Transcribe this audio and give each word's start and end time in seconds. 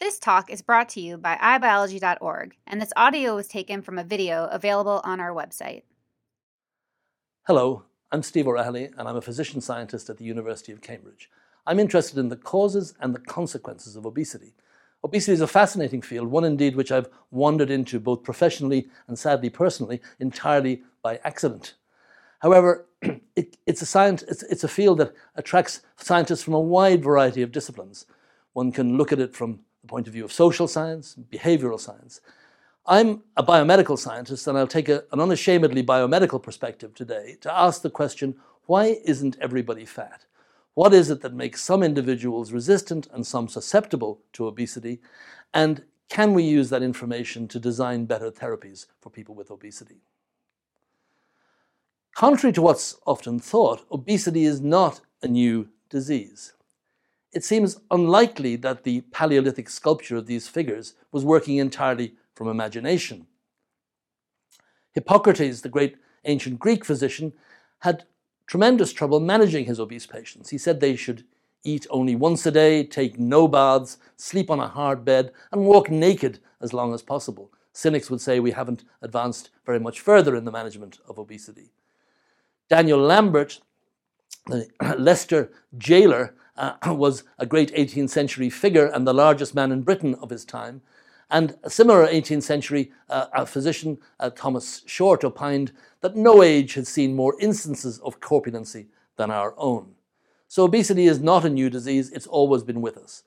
This 0.00 0.18
talk 0.18 0.50
is 0.50 0.60
brought 0.60 0.88
to 0.90 1.00
you 1.00 1.16
by 1.16 1.36
iBiology.org, 1.36 2.56
and 2.66 2.82
this 2.82 2.92
audio 2.96 3.36
was 3.36 3.46
taken 3.46 3.80
from 3.80 3.96
a 3.96 4.04
video 4.04 4.46
available 4.46 5.00
on 5.04 5.20
our 5.20 5.30
website. 5.32 5.82
Hello, 7.46 7.84
I'm 8.10 8.24
Steve 8.24 8.48
O'Rahilly, 8.48 8.90
and 8.98 9.08
I'm 9.08 9.16
a 9.16 9.22
physician 9.22 9.60
scientist 9.60 10.10
at 10.10 10.18
the 10.18 10.24
University 10.24 10.72
of 10.72 10.82
Cambridge. 10.82 11.30
I'm 11.64 11.78
interested 11.78 12.18
in 12.18 12.28
the 12.28 12.36
causes 12.36 12.94
and 13.00 13.14
the 13.14 13.20
consequences 13.20 13.94
of 13.94 14.04
obesity. 14.04 14.54
Obesity 15.04 15.32
is 15.32 15.40
a 15.40 15.46
fascinating 15.46 16.02
field, 16.02 16.26
one 16.26 16.44
indeed 16.44 16.74
which 16.74 16.90
I've 16.90 17.08
wandered 17.30 17.70
into 17.70 18.00
both 18.00 18.24
professionally 18.24 18.88
and 19.06 19.16
sadly 19.16 19.48
personally 19.48 20.00
entirely 20.18 20.82
by 21.02 21.20
accident. 21.22 21.74
However, 22.40 22.88
it, 23.36 23.56
it's, 23.64 23.80
a 23.80 23.86
science, 23.86 24.24
it's, 24.24 24.42
it's 24.44 24.64
a 24.64 24.68
field 24.68 24.98
that 24.98 25.14
attracts 25.36 25.82
scientists 25.96 26.42
from 26.42 26.54
a 26.54 26.60
wide 26.60 27.04
variety 27.04 27.42
of 27.42 27.52
disciplines. 27.52 28.06
One 28.54 28.72
can 28.72 28.96
look 28.96 29.12
at 29.12 29.20
it 29.20 29.36
from 29.36 29.60
the 29.84 29.88
point 29.88 30.06
of 30.06 30.14
view 30.14 30.24
of 30.24 30.32
social 30.32 30.66
science, 30.66 31.14
behavioral 31.30 31.78
science. 31.78 32.22
I'm 32.86 33.22
a 33.36 33.42
biomedical 33.42 33.98
scientist, 33.98 34.46
and 34.46 34.56
I'll 34.56 34.66
take 34.66 34.88
a, 34.88 35.04
an 35.12 35.20
unashamedly 35.20 35.82
biomedical 35.82 36.42
perspective 36.42 36.94
today 36.94 37.36
to 37.42 37.52
ask 37.52 37.82
the 37.82 37.90
question 37.90 38.36
why 38.66 38.96
isn't 39.04 39.36
everybody 39.42 39.84
fat? 39.84 40.24
What 40.72 40.94
is 40.94 41.10
it 41.10 41.20
that 41.20 41.34
makes 41.34 41.62
some 41.62 41.82
individuals 41.82 42.50
resistant 42.50 43.08
and 43.12 43.26
some 43.26 43.46
susceptible 43.46 44.22
to 44.32 44.46
obesity? 44.46 45.00
And 45.52 45.84
can 46.08 46.32
we 46.32 46.44
use 46.44 46.70
that 46.70 46.82
information 46.82 47.46
to 47.48 47.60
design 47.60 48.06
better 48.06 48.30
therapies 48.30 48.86
for 49.00 49.10
people 49.10 49.34
with 49.34 49.50
obesity? 49.50 50.00
Contrary 52.14 52.54
to 52.54 52.62
what's 52.62 52.96
often 53.06 53.38
thought, 53.38 53.84
obesity 53.92 54.44
is 54.44 54.62
not 54.62 55.02
a 55.22 55.28
new 55.28 55.68
disease. 55.90 56.53
It 57.34 57.42
seems 57.44 57.80
unlikely 57.90 58.54
that 58.56 58.84
the 58.84 59.00
Paleolithic 59.10 59.68
sculpture 59.68 60.16
of 60.16 60.26
these 60.26 60.46
figures 60.46 60.94
was 61.10 61.24
working 61.24 61.56
entirely 61.56 62.14
from 62.32 62.48
imagination. 62.48 63.26
Hippocrates, 64.92 65.60
the 65.60 65.68
great 65.68 65.96
ancient 66.24 66.60
Greek 66.60 66.84
physician, 66.84 67.32
had 67.80 68.04
tremendous 68.46 68.92
trouble 68.92 69.18
managing 69.18 69.64
his 69.64 69.80
obese 69.80 70.06
patients. 70.06 70.50
He 70.50 70.58
said 70.58 70.78
they 70.78 70.94
should 70.94 71.24
eat 71.64 71.88
only 71.90 72.14
once 72.14 72.46
a 72.46 72.52
day, 72.52 72.84
take 72.84 73.18
no 73.18 73.48
baths, 73.48 73.98
sleep 74.16 74.48
on 74.48 74.60
a 74.60 74.68
hard 74.68 75.04
bed, 75.04 75.32
and 75.50 75.64
walk 75.64 75.90
naked 75.90 76.38
as 76.60 76.72
long 76.72 76.94
as 76.94 77.02
possible. 77.02 77.50
Cynics 77.72 78.10
would 78.10 78.20
say 78.20 78.38
we 78.38 78.52
haven't 78.52 78.84
advanced 79.02 79.50
very 79.66 79.80
much 79.80 80.00
further 80.00 80.36
in 80.36 80.44
the 80.44 80.52
management 80.52 81.00
of 81.08 81.18
obesity. 81.18 81.72
Daniel 82.68 83.00
Lambert, 83.00 83.60
the 84.46 84.68
Leicester 84.98 85.50
jailer, 85.76 86.34
uh, 86.56 86.74
was 86.94 87.24
a 87.38 87.46
great 87.46 87.72
18th 87.74 88.10
century 88.10 88.50
figure 88.50 88.86
and 88.86 89.06
the 89.06 89.14
largest 89.14 89.54
man 89.54 89.72
in 89.72 89.82
Britain 89.82 90.14
of 90.16 90.30
his 90.30 90.44
time. 90.44 90.82
And 91.30 91.56
a 91.62 91.70
similar 91.70 92.06
18th 92.06 92.42
century 92.42 92.92
uh, 93.08 93.44
physician, 93.44 93.98
uh, 94.20 94.30
Thomas 94.30 94.82
Short, 94.86 95.24
opined 95.24 95.72
that 96.00 96.16
no 96.16 96.42
age 96.42 96.74
had 96.74 96.86
seen 96.86 97.16
more 97.16 97.34
instances 97.40 97.98
of 98.00 98.20
corpulency 98.20 98.86
than 99.16 99.30
our 99.30 99.54
own. 99.56 99.94
So 100.48 100.64
obesity 100.64 101.06
is 101.06 101.20
not 101.20 101.44
a 101.44 101.50
new 101.50 101.70
disease, 101.70 102.10
it's 102.12 102.26
always 102.26 102.62
been 102.62 102.80
with 102.80 102.96
us. 102.96 103.22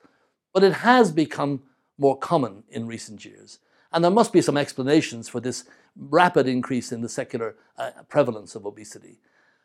But 0.54 0.64
it 0.64 0.72
has 0.72 1.12
become 1.12 1.62
more 1.98 2.16
common 2.16 2.62
in 2.70 2.86
recent 2.86 3.24
years. 3.24 3.58
And 3.92 4.04
there 4.04 4.10
must 4.10 4.32
be 4.32 4.40
some 4.40 4.56
explanations 4.56 5.28
for 5.28 5.40
this 5.40 5.64
rapid 5.96 6.46
increase 6.46 6.92
in 6.92 7.00
the 7.00 7.08
secular 7.08 7.56
uh, 7.76 7.90
prevalence 8.08 8.54
of 8.54 8.64
obesity. 8.64 9.18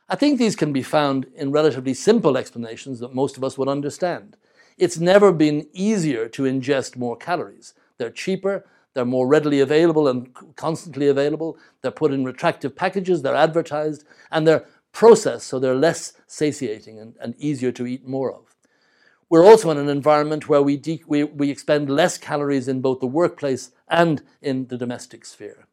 I 0.10 0.16
think 0.16 0.38
these 0.38 0.56
can 0.56 0.74
be 0.74 0.84
found 0.84 1.28
in 1.36 1.52
relatively 1.52 1.94
simple 1.94 2.38
explanations 2.38 3.00
that 3.00 3.16
most 3.16 3.38
of 3.38 3.44
us 3.44 3.58
would 3.58 3.70
understand. 3.70 4.36
It's 4.78 4.98
never 4.98 5.32
been 5.32 5.68
easier 5.72 6.28
to 6.30 6.44
ingest 6.44 6.98
more 6.98 7.16
calories. 7.16 7.74
They're 7.98 8.10
cheaper, 8.10 8.66
they're 8.94 9.06
more 9.06 9.28
readily 9.28 9.60
available 9.60 10.08
and 10.08 10.30
constantly 10.56 11.08
available, 11.08 11.58
they're 11.82 11.92
put 11.92 12.12
in 12.12 12.26
retractive 12.26 12.76
packages, 12.76 13.22
they're 13.22 13.36
advertised, 13.36 14.04
and 14.32 14.48
they're 14.48 14.66
processed 14.92 15.48
so 15.48 15.58
they're 15.58 15.76
less 15.76 16.14
satiating 16.28 17.00
and, 17.00 17.16
and 17.20 17.36
easier 17.38 17.72
to 17.72 17.88
eat 17.88 18.08
more 18.08 18.32
of. 18.32 18.56
We're 19.30 19.46
also 19.46 19.72
in 19.72 19.78
an 19.78 19.90
environment 19.90 20.48
where 20.48 20.62
we, 20.62 20.78
de- 20.78 21.04
we, 21.08 21.24
we 21.24 21.50
expend 21.50 21.90
less 21.90 22.18
calories 22.18 22.68
in 22.68 22.82
both 22.82 23.00
the 23.00 23.08
workplace 23.08 23.72
and 23.88 24.22
in 24.42 24.68
the 24.68 24.78
domestic 24.78 25.26
sphere. 25.26 25.68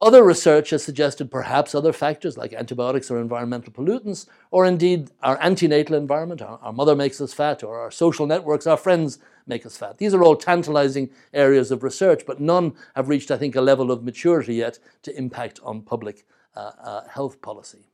Other 0.00 0.24
research 0.24 0.70
has 0.70 0.84
suggested 0.84 1.30
perhaps 1.30 1.74
other 1.74 1.92
factors 1.92 2.36
like 2.36 2.52
antibiotics 2.52 3.10
or 3.10 3.20
environmental 3.20 3.72
pollutants, 3.72 4.26
or 4.50 4.66
indeed 4.66 5.10
our 5.22 5.40
antenatal 5.40 5.96
environment, 5.96 6.42
our, 6.42 6.58
our, 6.62 6.72
mother 6.72 6.96
makes 6.96 7.20
us 7.20 7.32
fat, 7.32 7.62
or 7.62 7.78
our 7.78 7.90
social 7.90 8.26
networks, 8.26 8.66
our 8.66 8.76
friends 8.76 9.18
make 9.46 9.64
us 9.64 9.76
fat. 9.76 9.98
These 9.98 10.12
are 10.12 10.22
all 10.22 10.36
tantalizing 10.36 11.10
areas 11.32 11.70
of 11.70 11.82
research, 11.82 12.24
but 12.26 12.40
none 12.40 12.74
have 12.96 13.08
reached, 13.08 13.30
I 13.30 13.38
think, 13.38 13.56
a 13.56 13.60
level 13.60 13.90
of 13.90 14.04
maturity 14.04 14.56
yet 14.56 14.78
to 15.02 15.16
impact 15.16 15.60
on 15.62 15.82
public 15.82 16.26
uh, 16.56 16.72
uh, 16.82 17.08
health 17.08 17.40
policy. 17.40 17.86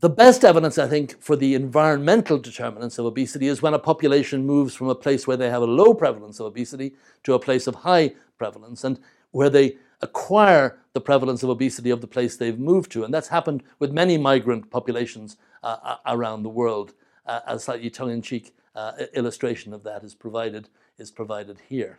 The 0.00 0.08
best 0.08 0.44
evidence, 0.44 0.78
I 0.78 0.88
think, 0.88 1.20
for 1.20 1.36
the 1.36 1.54
environmental 1.54 2.38
determinants 2.38 2.98
of 2.98 3.04
obesity 3.04 3.48
is 3.48 3.60
when 3.60 3.74
a 3.74 3.78
population 3.78 4.46
moves 4.46 4.74
from 4.74 4.88
a 4.88 4.94
place 4.94 5.26
where 5.26 5.36
they 5.36 5.50
have 5.50 5.60
a 5.60 5.66
low 5.66 5.92
prevalence 5.92 6.40
of 6.40 6.46
obesity 6.46 6.94
to 7.24 7.34
a 7.34 7.38
place 7.38 7.66
of 7.66 7.74
high 7.74 8.14
prevalence, 8.40 8.84
and 8.84 8.98
where 9.32 9.50
they 9.50 9.76
acquire 10.00 10.78
the 10.94 11.00
prevalence 11.10 11.42
of 11.42 11.50
obesity 11.50 11.90
of 11.90 12.00
the 12.00 12.12
place 12.14 12.32
they've 12.36 12.58
moved 12.72 12.90
to. 12.92 13.04
And 13.04 13.12
that's 13.12 13.28
happened 13.28 13.62
with 13.78 13.92
many 13.92 14.16
migrant 14.30 14.70
populations 14.70 15.36
uh, 15.62 15.76
uh 15.90 15.96
around 16.14 16.42
the 16.42 16.56
world. 16.60 16.88
Uh, 17.26 17.40
a 17.46 17.58
slightly 17.58 17.90
tongue 17.90 18.12
in 18.16 18.22
cheek 18.22 18.46
uh, 18.74 18.92
illustration 19.20 19.74
of 19.74 19.82
that 19.82 20.02
is 20.02 20.14
provided, 20.14 20.68
is 20.98 21.10
provided 21.10 21.58
here. 21.68 21.98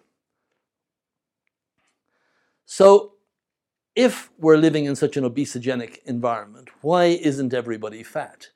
So, 2.66 2.86
if 3.96 4.32
we're 4.44 4.64
living 4.68 4.86
in 4.86 4.96
such 4.96 5.18
an 5.18 5.24
obesogenic 5.30 6.00
environment, 6.06 6.70
why 6.82 7.04
isn't 7.30 7.54
everybody 7.54 8.04
fat? 8.04 8.50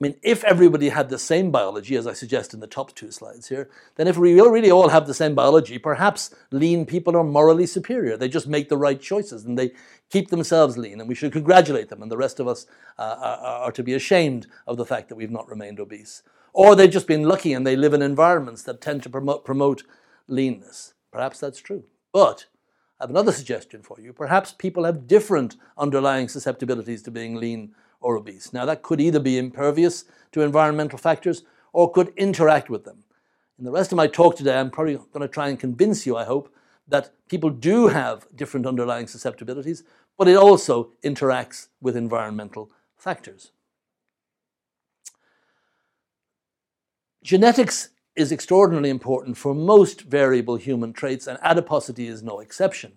I 0.00 0.06
mean, 0.06 0.16
if 0.22 0.42
everybody 0.44 0.88
had 0.88 1.10
the 1.10 1.18
same 1.18 1.50
biology, 1.50 1.94
as 1.94 2.06
I 2.06 2.14
suggest 2.14 2.54
in 2.54 2.60
the 2.60 2.66
top 2.66 2.94
two 2.94 3.10
slides 3.10 3.48
here, 3.48 3.68
then 3.96 4.08
if 4.08 4.16
we 4.16 4.40
really 4.40 4.70
all 4.70 4.88
have 4.88 5.06
the 5.06 5.12
same 5.12 5.34
biology, 5.34 5.76
perhaps 5.76 6.34
lean 6.50 6.86
people 6.86 7.14
are 7.18 7.24
morally 7.24 7.66
superior. 7.66 8.16
They 8.16 8.30
just 8.30 8.46
make 8.46 8.70
the 8.70 8.78
right 8.78 8.98
choices 8.98 9.44
and 9.44 9.58
they 9.58 9.72
keep 10.08 10.30
themselves 10.30 10.78
lean, 10.78 11.00
and 11.00 11.08
we 11.08 11.14
should 11.14 11.32
congratulate 11.32 11.90
them, 11.90 12.00
and 12.00 12.10
the 12.10 12.16
rest 12.16 12.40
of 12.40 12.48
us 12.48 12.66
uh, 12.98 13.16
are, 13.20 13.64
are 13.64 13.72
to 13.72 13.82
be 13.82 13.92
ashamed 13.92 14.46
of 14.66 14.78
the 14.78 14.86
fact 14.86 15.10
that 15.10 15.16
we've 15.16 15.30
not 15.30 15.48
remained 15.48 15.78
obese. 15.78 16.22
Or 16.54 16.74
they've 16.74 16.90
just 16.90 17.06
been 17.06 17.28
lucky 17.28 17.52
and 17.52 17.66
they 17.66 17.76
live 17.76 17.92
in 17.92 18.00
environments 18.00 18.62
that 18.62 18.80
tend 18.80 19.02
to 19.02 19.10
promote, 19.10 19.44
promote 19.44 19.82
leanness. 20.28 20.94
Perhaps 21.12 21.40
that's 21.40 21.60
true. 21.60 21.84
But 22.10 22.46
I 22.98 23.04
have 23.04 23.10
another 23.10 23.32
suggestion 23.32 23.82
for 23.82 24.00
you. 24.00 24.14
Perhaps 24.14 24.52
people 24.52 24.84
have 24.84 25.06
different 25.06 25.56
underlying 25.76 26.28
susceptibilities 26.28 27.02
to 27.02 27.10
being 27.10 27.36
lean 27.36 27.74
or 28.00 28.16
obese. 28.16 28.52
Now, 28.52 28.64
that 28.64 28.82
could 28.82 29.00
either 29.00 29.20
be 29.20 29.38
impervious 29.38 30.04
to 30.32 30.42
environmental 30.42 30.98
factors 30.98 31.42
or 31.72 31.90
could 31.92 32.12
interact 32.16 32.70
with 32.70 32.84
them. 32.84 33.04
In 33.58 33.64
the 33.64 33.70
rest 33.70 33.92
of 33.92 33.96
my 33.96 34.06
talk 34.06 34.36
today, 34.36 34.58
I'm 34.58 34.70
probably 34.70 34.94
going 34.96 35.20
to 35.20 35.28
try 35.28 35.48
and 35.48 35.60
convince 35.60 36.06
you, 36.06 36.16
I 36.16 36.24
hope, 36.24 36.52
that 36.88 37.12
people 37.28 37.50
do 37.50 37.88
have 37.88 38.26
different 38.34 38.66
underlying 38.66 39.06
susceptibilities, 39.06 39.84
but 40.18 40.28
it 40.28 40.36
also 40.36 40.92
interacts 41.04 41.68
with 41.80 41.96
environmental 41.96 42.70
factors. 42.96 43.52
Genetics 47.22 47.90
is 48.16 48.32
extraordinarily 48.32 48.90
important 48.90 49.36
for 49.36 49.54
most 49.54 50.02
variable 50.02 50.56
human 50.56 50.92
traits, 50.92 51.26
and 51.26 51.38
adiposity 51.42 52.06
is 52.06 52.22
no 52.22 52.40
exception. 52.40 52.92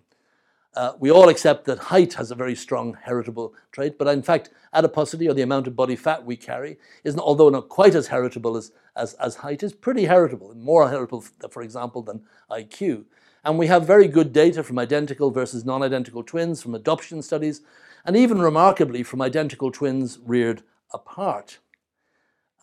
Uh, 0.76 0.92
we 0.98 1.10
all 1.10 1.28
accept 1.28 1.64
that 1.66 1.78
height 1.78 2.14
has 2.14 2.30
a 2.30 2.34
very 2.34 2.54
strong 2.54 2.96
heritable 3.04 3.54
trait, 3.70 3.96
but 3.96 4.08
in 4.08 4.22
fact, 4.22 4.50
adiposity, 4.72 5.28
or 5.28 5.34
the 5.34 5.42
amount 5.42 5.68
of 5.68 5.76
body 5.76 5.94
fat 5.94 6.24
we 6.24 6.36
carry, 6.36 6.76
is 7.04 7.14
not, 7.14 7.24
although 7.24 7.48
not 7.48 7.68
quite 7.68 7.94
as 7.94 8.08
heritable 8.08 8.56
as, 8.56 8.72
as, 8.96 9.14
as 9.14 9.36
height, 9.36 9.62
is 9.62 9.72
pretty 9.72 10.04
heritable, 10.04 10.52
more 10.56 10.90
heritable, 10.90 11.24
for 11.48 11.62
example, 11.62 12.02
than 12.02 12.22
IQ. 12.50 13.04
And 13.44 13.56
we 13.58 13.68
have 13.68 13.86
very 13.86 14.08
good 14.08 14.32
data 14.32 14.64
from 14.64 14.78
identical 14.78 15.30
versus 15.30 15.64
non 15.64 15.82
identical 15.82 16.24
twins, 16.24 16.62
from 16.62 16.74
adoption 16.74 17.22
studies, 17.22 17.60
and 18.04 18.16
even 18.16 18.40
remarkably 18.40 19.02
from 19.02 19.22
identical 19.22 19.70
twins 19.70 20.18
reared 20.24 20.62
apart. 20.92 21.58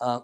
Uh, 0.02 0.22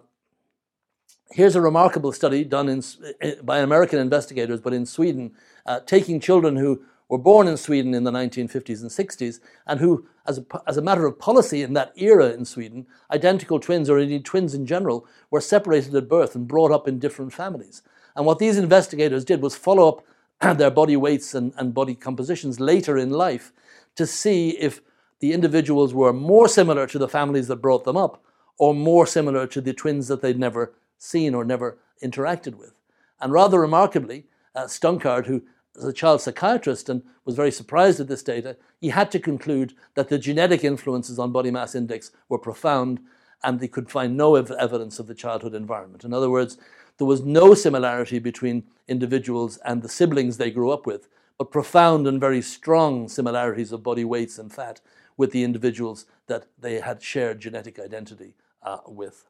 here's 1.32 1.56
a 1.56 1.62
remarkable 1.62 2.12
study 2.12 2.44
done 2.44 2.68
in, 2.68 2.84
eh, 3.22 3.36
by 3.44 3.60
American 3.60 4.00
investigators, 4.00 4.60
but 4.60 4.74
in 4.74 4.86
Sweden, 4.86 5.32
uh, 5.66 5.80
taking 5.82 6.20
children 6.20 6.56
who 6.56 6.82
were 7.10 7.18
born 7.18 7.48
in 7.48 7.58
Sweden 7.58 7.94
in 7.94 8.04
the 8.04 8.12
1950s 8.12 8.82
and 8.82 8.92
60s, 8.92 9.40
and 9.66 9.80
who, 9.80 10.08
as 10.26 10.40
a, 10.40 10.46
as 10.68 10.78
a 10.78 10.82
matter 10.82 11.06
of 11.06 11.20
policy 11.20 11.62
in 11.62 11.74
that 11.74 11.94
era 11.96 12.32
in 12.32 12.46
Sweden, 12.46 12.86
identical 13.12 13.60
twins, 13.60 13.90
or 13.90 13.98
indeed 13.98 14.26
twins 14.26 14.54
in 14.54 14.66
general, 14.66 15.06
were 15.32 15.42
separated 15.42 15.96
at 15.96 16.10
birth 16.10 16.36
and 16.36 16.48
brought 16.48 16.72
up 16.72 16.88
in 16.88 17.00
different 17.00 17.34
families. 17.34 17.82
And 18.16 18.26
what 18.26 18.40
these 18.40 18.58
investigators 18.58 19.24
did 19.24 19.42
was 19.42 19.56
follow 19.56 20.04
up 20.42 20.58
their 20.58 20.72
body 20.72 20.98
weights 20.98 21.34
and, 21.34 21.54
and 21.58 21.74
body 21.74 21.96
compositions 21.96 22.60
later 22.60 22.98
in 22.98 23.10
life 23.10 23.54
to 23.96 24.06
see 24.06 24.50
if 24.58 24.82
the 25.20 25.34
individuals 25.34 25.94
were 25.94 26.14
more 26.14 26.48
similar 26.48 26.86
to 26.88 27.00
the 27.00 27.08
families 27.08 27.48
that 27.48 27.58
brought 27.58 27.84
them 27.86 27.98
up 27.98 28.24
or 28.58 28.74
more 28.74 29.08
similar 29.08 29.48
to 29.48 29.62
the 29.62 29.74
twins 29.74 30.08
that 30.08 30.22
they'd 30.22 30.40
never 30.40 30.74
seen 30.98 31.34
or 31.34 31.44
never 31.44 31.78
interacted 32.04 32.56
with. 32.56 32.74
And 33.20 33.32
rather 33.32 33.60
remarkably, 33.60 34.26
uh, 34.56 34.66
Stunkard, 34.66 35.26
who 35.26 35.44
was 35.78 35.86
a 35.86 35.94
child 35.94 36.22
psychiatrist 36.22 36.90
and 36.90 37.04
was 37.24 37.36
very 37.36 37.52
surprised 37.52 38.00
at 38.00 38.08
this 38.08 38.24
data, 38.24 38.58
he 38.80 38.90
had 38.90 39.12
to 39.12 39.20
conclude 39.20 39.74
that 39.96 40.10
the 40.10 40.18
genetic 40.18 40.64
influences 40.64 41.20
on 41.20 41.32
body 41.32 41.52
mass 41.52 41.76
index 41.76 42.12
were 42.30 42.40
profound 42.40 43.00
and 43.44 43.60
they 43.60 43.68
could 43.68 43.90
find 43.90 44.18
no 44.18 44.36
ev- 44.36 44.52
evidence 44.52 45.00
of 45.00 45.08
the 45.08 45.14
childhood 45.14 45.54
environment. 45.54 46.04
In 46.04 46.14
other 46.14 46.30
words, 46.30 46.58
there 46.98 47.08
was 47.08 47.22
no 47.22 47.54
similarity 47.54 48.18
between 48.20 48.64
individuals 48.88 49.58
and 49.58 49.82
the 49.82 49.90
siblings 49.90 50.38
they 50.38 50.50
grew 50.50 50.72
up 50.72 50.88
with, 50.88 51.08
but 51.38 51.52
profound 51.52 52.08
and 52.08 52.20
very 52.20 52.42
strong 52.42 53.08
similarities 53.08 53.72
of 53.72 53.84
body 53.84 54.04
weights 54.04 54.40
and 54.40 54.52
fat 54.52 54.82
with 55.16 55.32
the 55.32 55.44
individuals 55.44 56.06
that 56.26 56.48
they 56.58 56.80
had 56.80 57.02
shared 57.04 57.40
genetic 57.40 57.78
identity 57.80 58.34
uh, 58.64 58.80
with. 58.88 59.26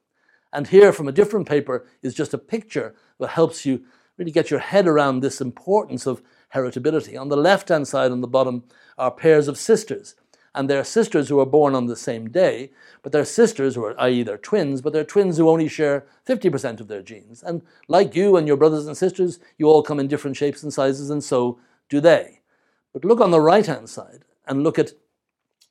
And 0.54 0.68
here, 0.68 0.94
from 0.94 1.10
a 1.10 1.12
different 1.12 1.48
paper, 1.48 1.86
is 2.02 2.14
just 2.14 2.34
a 2.34 2.38
picture 2.38 2.96
that 3.20 3.30
helps 3.30 3.66
you 3.66 3.84
really 4.18 4.32
get 4.32 4.50
your 4.50 4.60
head 4.60 4.88
around 4.88 5.20
this 5.20 5.42
importance 5.42 6.06
of 6.06 6.22
heritability. 6.54 7.20
On 7.20 7.30
the 7.30 7.38
left 7.38 7.70
hand 7.70 7.88
side, 7.88 8.12
on 8.12 8.22
the 8.22 8.28
bottom, 8.28 8.64
are 8.98 9.12
pairs 9.12 9.48
of 9.48 9.58
sisters. 9.58 10.16
And 10.56 10.70
they're 10.70 10.84
sisters 10.84 11.30
who 11.30 11.40
are 11.40 11.46
born 11.46 11.76
on 11.76 11.86
the 11.86 11.96
same 11.96 12.30
day, 12.30 12.72
but 13.04 13.12
they're 13.12 13.26
sisters 13.26 13.76
who 13.76 13.86
are, 13.86 14.00
i.e., 14.02 14.24
they're 14.24 14.40
twins, 14.40 14.82
but 14.82 14.92
they're 14.92 15.04
twins 15.04 15.38
who 15.38 15.50
only 15.50 15.68
share 15.68 16.06
50% 16.28 16.80
of 16.80 16.88
their 16.88 17.04
genes. 17.04 17.44
And 17.44 17.62
like 17.88 18.16
you 18.16 18.38
and 18.38 18.48
your 18.48 18.58
brothers 18.58 18.88
and 18.88 18.98
sisters, 18.98 19.40
you 19.60 19.68
all 19.68 19.84
come 19.84 20.00
in 20.00 20.08
different 20.08 20.36
shapes 20.36 20.64
and 20.64 20.74
sizes, 20.74 21.12
and 21.12 21.24
so 21.24 21.60
do 21.90 22.00
they. 22.00 22.40
But 22.92 23.06
look 23.06 23.22
on 23.22 23.30
the 23.30 23.42
right 23.42 23.66
hand 23.66 23.90
side 23.90 24.24
and 24.48 24.64
look 24.64 24.80
at 24.80 24.94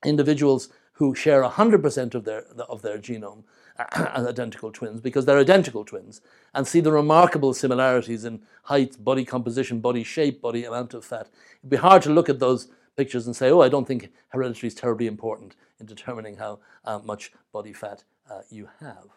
individuals 0.04 0.68
who 0.92 1.14
share 1.14 1.42
100% 1.42 2.14
of 2.14 2.24
their, 2.24 2.44
of 2.68 2.82
their 2.82 2.98
genome 2.98 3.42
identical 3.96 4.72
twins 4.72 5.00
because 5.00 5.24
they're 5.24 5.38
identical 5.38 5.84
twins 5.84 6.20
and 6.54 6.66
see 6.66 6.80
the 6.80 6.92
remarkable 6.92 7.52
similarities 7.52 8.24
in 8.24 8.40
height, 8.64 9.02
body 9.02 9.24
composition, 9.24 9.80
body 9.80 10.02
shape, 10.02 10.40
body 10.40 10.64
amount 10.64 10.94
of 10.94 11.04
fat. 11.04 11.28
It'd 11.60 11.70
be 11.70 11.76
hard 11.76 12.02
to 12.02 12.10
look 12.10 12.28
at 12.28 12.38
those 12.38 12.68
pictures 12.96 13.26
and 13.26 13.36
say, 13.36 13.50
oh, 13.50 13.60
I 13.60 13.68
don't 13.68 13.86
think 13.86 14.10
heredity 14.28 14.66
is 14.66 14.74
terribly 14.74 15.06
important 15.06 15.56
in 15.78 15.86
determining 15.86 16.36
how 16.36 16.60
uh, 16.84 16.98
much 17.00 17.32
body 17.52 17.72
fat 17.72 18.04
uh, 18.30 18.40
you 18.50 18.68
have. 18.80 19.08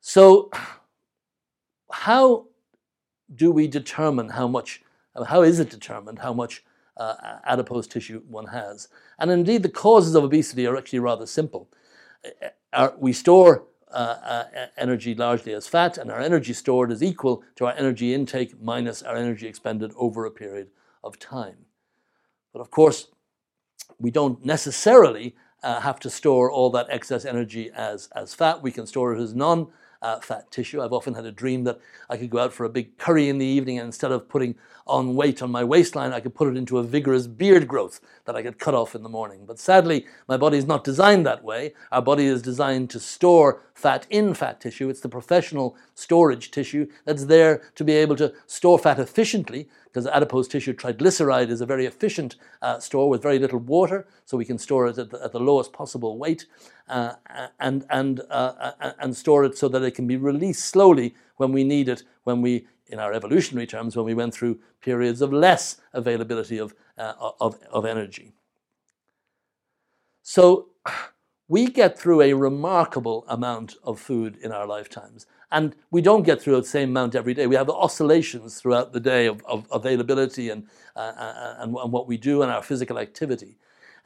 So, 0.00 0.50
how 1.90 2.46
do 3.34 3.50
we 3.50 3.68
determine 3.68 4.30
how 4.30 4.48
much, 4.48 4.82
how 5.28 5.42
is 5.42 5.60
it 5.60 5.70
determined 5.70 6.18
how 6.20 6.32
much 6.32 6.64
uh, 6.96 7.38
adipose 7.44 7.86
tissue 7.86 8.22
one 8.28 8.46
has? 8.46 8.88
And 9.18 9.30
indeed, 9.30 9.62
the 9.62 9.68
causes 9.68 10.14
of 10.14 10.24
obesity 10.24 10.66
are 10.66 10.76
actually 10.76 10.98
rather 10.98 11.26
simple. 11.26 11.68
Our, 12.72 12.94
we 12.98 13.12
store 13.12 13.64
uh, 13.90 14.44
uh, 14.54 14.66
energy 14.76 15.14
largely 15.14 15.54
as 15.54 15.66
fat, 15.66 15.96
and 15.96 16.10
our 16.10 16.20
energy 16.20 16.52
stored 16.52 16.92
is 16.92 17.02
equal 17.02 17.42
to 17.56 17.66
our 17.66 17.72
energy 17.72 18.12
intake 18.12 18.60
minus 18.60 19.02
our 19.02 19.16
energy 19.16 19.46
expended 19.46 19.92
over 19.96 20.24
a 20.26 20.30
period 20.30 20.68
of 21.02 21.18
time. 21.18 21.66
But 22.52 22.60
of 22.60 22.70
course, 22.70 23.08
we 23.98 24.10
don't 24.10 24.44
necessarily 24.44 25.34
uh, 25.62 25.80
have 25.80 25.98
to 26.00 26.10
store 26.10 26.50
all 26.50 26.70
that 26.70 26.86
excess 26.90 27.24
energy 27.24 27.70
as, 27.74 28.08
as 28.14 28.34
fat. 28.34 28.62
We 28.62 28.72
can 28.72 28.86
store 28.86 29.14
it 29.14 29.20
as 29.20 29.34
non 29.34 29.68
uh, 30.06 30.20
fat 30.20 30.48
tissue. 30.52 30.80
I've 30.80 30.92
often 30.92 31.14
had 31.14 31.26
a 31.26 31.32
dream 31.32 31.64
that 31.64 31.80
I 32.08 32.16
could 32.16 32.30
go 32.30 32.38
out 32.38 32.52
for 32.52 32.64
a 32.64 32.68
big 32.68 32.96
curry 32.96 33.28
in 33.28 33.38
the 33.38 33.46
evening 33.46 33.78
and 33.78 33.86
instead 33.86 34.12
of 34.12 34.28
putting 34.28 34.54
on 34.86 35.16
weight 35.16 35.42
on 35.42 35.50
my 35.50 35.64
waistline, 35.64 36.12
I 36.12 36.20
could 36.20 36.36
put 36.36 36.46
it 36.46 36.56
into 36.56 36.78
a 36.78 36.84
vigorous 36.84 37.26
beard 37.26 37.66
growth 37.66 38.00
that 38.24 38.36
I 38.36 38.42
could 38.42 38.60
cut 38.60 38.74
off 38.74 38.94
in 38.94 39.02
the 39.02 39.08
morning. 39.08 39.44
But 39.44 39.58
sadly, 39.58 40.06
my 40.28 40.36
body 40.36 40.58
is 40.58 40.64
not 40.66 40.84
designed 40.84 41.26
that 41.26 41.42
way. 41.42 41.74
Our 41.90 42.02
body 42.02 42.26
is 42.26 42.40
designed 42.40 42.90
to 42.90 43.00
store 43.00 43.64
fat 43.74 44.06
in 44.10 44.32
fat 44.32 44.60
tissue. 44.60 44.88
It's 44.88 45.00
the 45.00 45.08
professional 45.08 45.76
storage 45.96 46.52
tissue 46.52 46.86
that's 47.04 47.24
there 47.24 47.62
to 47.74 47.82
be 47.82 47.94
able 47.94 48.14
to 48.16 48.32
store 48.46 48.78
fat 48.78 49.00
efficiently 49.00 49.68
because 49.86 50.06
adipose 50.06 50.46
tissue 50.46 50.74
triglyceride 50.74 51.48
is 51.48 51.62
a 51.62 51.66
very 51.66 51.86
efficient 51.86 52.36
uh, 52.62 52.78
store 52.78 53.08
with 53.08 53.22
very 53.22 53.38
little 53.38 53.58
water, 53.58 54.06
so 54.24 54.36
we 54.36 54.44
can 54.44 54.58
store 54.58 54.86
it 54.86 54.98
at 54.98 55.10
the, 55.10 55.24
at 55.24 55.32
the 55.32 55.40
lowest 55.40 55.72
possible 55.72 56.16
weight 56.18 56.46
uh, 56.88 57.14
and, 57.60 57.84
and, 57.90 58.20
uh, 58.30 58.72
uh, 58.80 58.92
and 58.98 59.16
store 59.16 59.44
it 59.44 59.58
so 59.58 59.68
that 59.68 59.82
it 59.82 59.92
can 59.92 60.06
be 60.06 60.16
released 60.16 60.66
slowly 60.66 61.14
when 61.36 61.52
we 61.52 61.64
need 61.64 61.88
it, 61.88 62.02
when 62.24 62.42
we, 62.42 62.66
in 62.88 62.98
our 62.98 63.12
evolutionary 63.12 63.66
terms, 63.66 63.96
when 63.96 64.06
we 64.06 64.14
went 64.14 64.32
through 64.32 64.58
periods 64.80 65.20
of 65.20 65.32
less 65.32 65.78
availability 65.92 66.58
of, 66.58 66.74
uh, 66.98 67.12
of, 67.40 67.58
of 67.70 67.84
energy. 67.84 68.32
So 70.22 70.68
we 71.48 71.66
get 71.68 71.98
through 71.98 72.22
a 72.22 72.32
remarkable 72.32 73.24
amount 73.28 73.76
of 73.84 74.00
food 74.00 74.36
in 74.42 74.52
our 74.52 74.66
lifetimes. 74.66 75.26
And 75.52 75.76
we 75.92 76.02
don't 76.02 76.24
get 76.24 76.42
through 76.42 76.56
the 76.60 76.66
same 76.66 76.90
amount 76.90 77.14
every 77.14 77.32
day. 77.32 77.46
We 77.46 77.54
have 77.54 77.70
oscillations 77.70 78.60
throughout 78.60 78.92
the 78.92 78.98
day 79.00 79.26
of, 79.26 79.44
of 79.44 79.66
availability 79.70 80.50
and, 80.50 80.66
uh, 80.96 81.12
and, 81.60 81.76
and 81.76 81.92
what 81.92 82.08
we 82.08 82.16
do 82.16 82.42
and 82.42 82.50
our 82.50 82.62
physical 82.62 82.98
activity. 82.98 83.56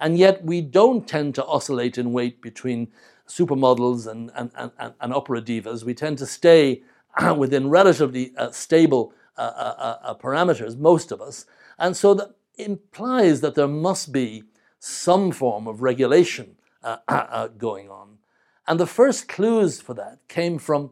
And 0.00 0.18
yet 0.18 0.44
we 0.44 0.60
don't 0.60 1.06
tend 1.06 1.34
to 1.36 1.44
oscillate 1.44 1.98
in 1.98 2.12
weight 2.12 2.40
between 2.40 2.88
supermodels 3.28 4.06
and, 4.06 4.30
and, 4.34 4.50
and, 4.56 4.94
and 5.00 5.14
opera 5.14 5.40
divas. 5.42 5.84
We 5.84 5.94
tend 5.94 6.18
to 6.18 6.26
stay 6.26 6.82
within 7.36 7.68
relatively 7.68 8.32
uh, 8.36 8.50
stable 8.50 9.12
uh, 9.36 9.40
uh, 9.40 9.98
uh, 10.02 10.14
parameters, 10.14 10.76
most 10.76 11.12
of 11.12 11.20
us. 11.20 11.46
And 11.78 11.96
so 11.96 12.14
that 12.14 12.34
implies 12.56 13.40
that 13.40 13.54
there 13.54 13.68
must 13.68 14.12
be 14.12 14.44
some 14.78 15.30
form 15.30 15.66
of 15.66 15.82
regulation 15.82 16.56
going 17.58 17.90
on. 17.90 18.18
And 18.66 18.78
the 18.78 18.86
first 18.86 19.28
clues 19.28 19.80
for 19.80 19.94
that 19.94 20.18
came 20.28 20.58
from 20.58 20.90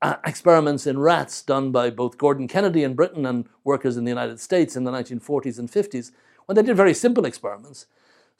uh, 0.00 0.16
experiments 0.24 0.86
in 0.86 0.98
rats 0.98 1.42
done 1.42 1.72
by 1.72 1.90
both 1.90 2.18
Gordon 2.18 2.46
Kennedy 2.46 2.84
in 2.84 2.94
Britain 2.94 3.26
and 3.26 3.48
workers 3.64 3.96
in 3.96 4.04
the 4.04 4.10
United 4.10 4.38
States 4.38 4.76
in 4.76 4.84
the 4.84 4.92
1940s 4.92 5.58
and 5.58 5.70
50s, 5.70 6.12
when 6.46 6.56
they 6.56 6.62
did 6.62 6.76
very 6.76 6.94
simple 6.94 7.24
experiments. 7.24 7.86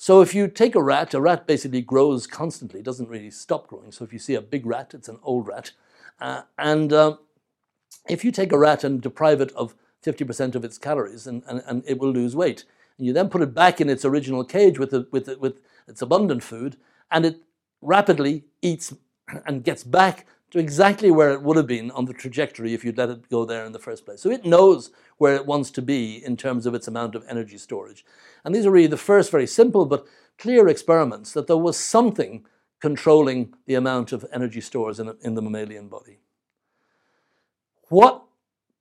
So 0.00 0.20
if 0.20 0.32
you 0.32 0.46
take 0.46 0.76
a 0.76 0.82
rat, 0.82 1.12
a 1.12 1.20
rat 1.20 1.44
basically 1.46 1.82
grows 1.82 2.28
constantly, 2.28 2.80
doesn't 2.80 3.08
really 3.08 3.32
stop 3.32 3.66
growing. 3.66 3.90
So 3.90 4.04
if 4.04 4.12
you 4.12 4.20
see 4.20 4.36
a 4.36 4.40
big 4.40 4.64
rat, 4.64 4.94
it's 4.94 5.08
an 5.08 5.18
old 5.24 5.48
rat. 5.48 5.72
Uh, 6.20 6.42
and 6.56 6.92
uh, 6.92 7.16
if 8.08 8.24
you 8.24 8.30
take 8.30 8.52
a 8.52 8.58
rat 8.58 8.84
and 8.84 9.02
deprive 9.02 9.40
it 9.40 9.50
of 9.52 9.74
50% 10.04 10.54
of 10.54 10.64
its 10.64 10.78
calories, 10.78 11.26
and, 11.26 11.42
and, 11.48 11.64
and, 11.66 11.82
it 11.84 11.98
will 11.98 12.12
lose 12.12 12.36
weight. 12.36 12.64
And 12.96 13.08
you 13.08 13.12
then 13.12 13.28
put 13.28 13.42
it 13.42 13.52
back 13.52 13.80
in 13.80 13.90
its 13.90 14.04
original 14.04 14.44
cage 14.44 14.78
with, 14.78 14.90
the, 14.90 15.08
with, 15.10 15.26
the, 15.26 15.36
with 15.36 15.58
its 15.88 16.00
abundant 16.00 16.44
food, 16.44 16.76
and 17.10 17.26
it 17.26 17.42
rapidly 17.82 18.44
eats 18.62 18.94
and 19.44 19.64
gets 19.64 19.82
back 19.82 20.26
to 20.50 20.58
exactly 20.58 21.10
where 21.10 21.32
it 21.32 21.42
would 21.42 21.56
have 21.56 21.66
been 21.66 21.90
on 21.90 22.06
the 22.06 22.14
trajectory 22.14 22.72
if 22.72 22.84
you'd 22.84 22.96
let 22.96 23.10
it 23.10 23.28
go 23.28 23.44
there 23.44 23.64
in 23.64 23.72
the 23.72 23.78
first 23.78 24.04
place. 24.04 24.20
So 24.22 24.30
it 24.30 24.44
knows 24.44 24.90
where 25.18 25.34
it 25.34 25.46
wants 25.46 25.70
to 25.72 25.82
be 25.82 26.24
in 26.24 26.36
terms 26.36 26.64
of 26.64 26.74
its 26.74 26.88
amount 26.88 27.14
of 27.14 27.24
energy 27.28 27.58
storage. 27.58 28.04
And 28.44 28.54
these 28.54 28.64
are 28.64 28.70
really 28.70 28.86
the 28.86 28.96
first 28.96 29.30
very 29.30 29.46
simple 29.46 29.84
but 29.84 30.06
clear 30.38 30.68
experiments 30.68 31.32
that 31.32 31.46
there 31.46 31.56
was 31.56 31.76
something 31.76 32.46
controlling 32.80 33.54
the 33.66 33.74
amount 33.74 34.12
of 34.12 34.24
energy 34.32 34.60
stores 34.60 35.00
in, 35.00 35.14
in 35.20 35.34
the 35.34 35.42
mammalian 35.42 35.88
body. 35.88 36.20
What 37.88 38.24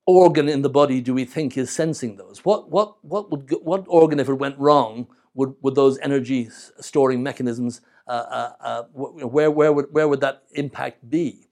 organ 0.06 0.48
in 0.48 0.62
the 0.62 0.70
body 0.70 1.02
do 1.02 1.14
we 1.14 1.26
think 1.26 1.58
is 1.58 1.70
sensing 1.70 2.16
those? 2.16 2.46
What, 2.46 2.70
what, 2.70 3.04
what, 3.04 3.30
would, 3.32 3.54
what 3.62 3.86
organ, 3.88 4.20
if 4.20 4.30
it 4.30 4.36
went 4.36 4.58
wrong, 4.58 5.08
would, 5.34 5.56
would 5.62 5.76
those 5.76 6.00
energy 6.00 6.50
storing 6.80 7.22
mechanisms, 7.24 7.82
uh, 8.08 8.12
uh, 8.12 8.54
uh, 8.62 8.84
where, 8.94 9.52
where, 9.52 9.74
would, 9.74 9.88
where 9.92 10.08
would 10.08 10.22
that 10.22 10.44
impact 10.54 11.10
be? 11.10 11.47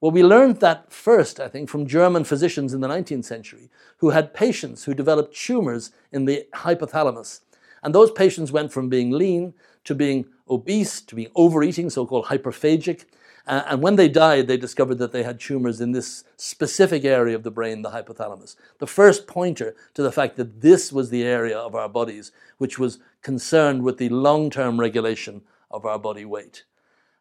Well, 0.00 0.12
we 0.12 0.22
learned 0.22 0.60
that 0.60 0.92
first, 0.92 1.40
I 1.40 1.48
think, 1.48 1.70
from 1.70 1.86
German 1.86 2.24
physicians 2.24 2.74
in 2.74 2.80
the 2.80 2.88
19th 2.88 3.24
century 3.24 3.70
who 3.98 4.10
had 4.10 4.34
patients 4.34 4.84
who 4.84 4.92
developed 4.92 5.34
tumors 5.34 5.90
in 6.12 6.26
the 6.26 6.46
hypothalamus. 6.54 7.40
And 7.82 7.94
those 7.94 8.10
patients 8.10 8.52
went 8.52 8.72
from 8.72 8.90
being 8.90 9.10
lean 9.10 9.54
to 9.84 9.94
being 9.94 10.26
obese 10.50 11.00
to 11.00 11.14
being 11.14 11.30
overeating, 11.34 11.88
so 11.88 12.04
called 12.06 12.26
hyperphagic. 12.26 13.06
Uh, 13.46 13.62
and 13.66 13.80
when 13.80 13.96
they 13.96 14.08
died, 14.08 14.48
they 14.48 14.56
discovered 14.56 14.96
that 14.96 15.12
they 15.12 15.22
had 15.22 15.40
tumors 15.40 15.80
in 15.80 15.92
this 15.92 16.24
specific 16.36 17.04
area 17.04 17.34
of 17.34 17.42
the 17.42 17.50
brain, 17.50 17.82
the 17.82 17.90
hypothalamus. 17.90 18.56
The 18.78 18.86
first 18.86 19.26
pointer 19.26 19.74
to 19.94 20.02
the 20.02 20.12
fact 20.12 20.36
that 20.36 20.60
this 20.60 20.92
was 20.92 21.08
the 21.08 21.22
area 21.22 21.56
of 21.56 21.74
our 21.74 21.88
bodies 21.88 22.32
which 22.58 22.78
was 22.78 22.98
concerned 23.22 23.82
with 23.82 23.96
the 23.96 24.08
long 24.10 24.50
term 24.50 24.78
regulation 24.78 25.42
of 25.70 25.86
our 25.86 25.98
body 25.98 26.24
weight. 26.24 26.64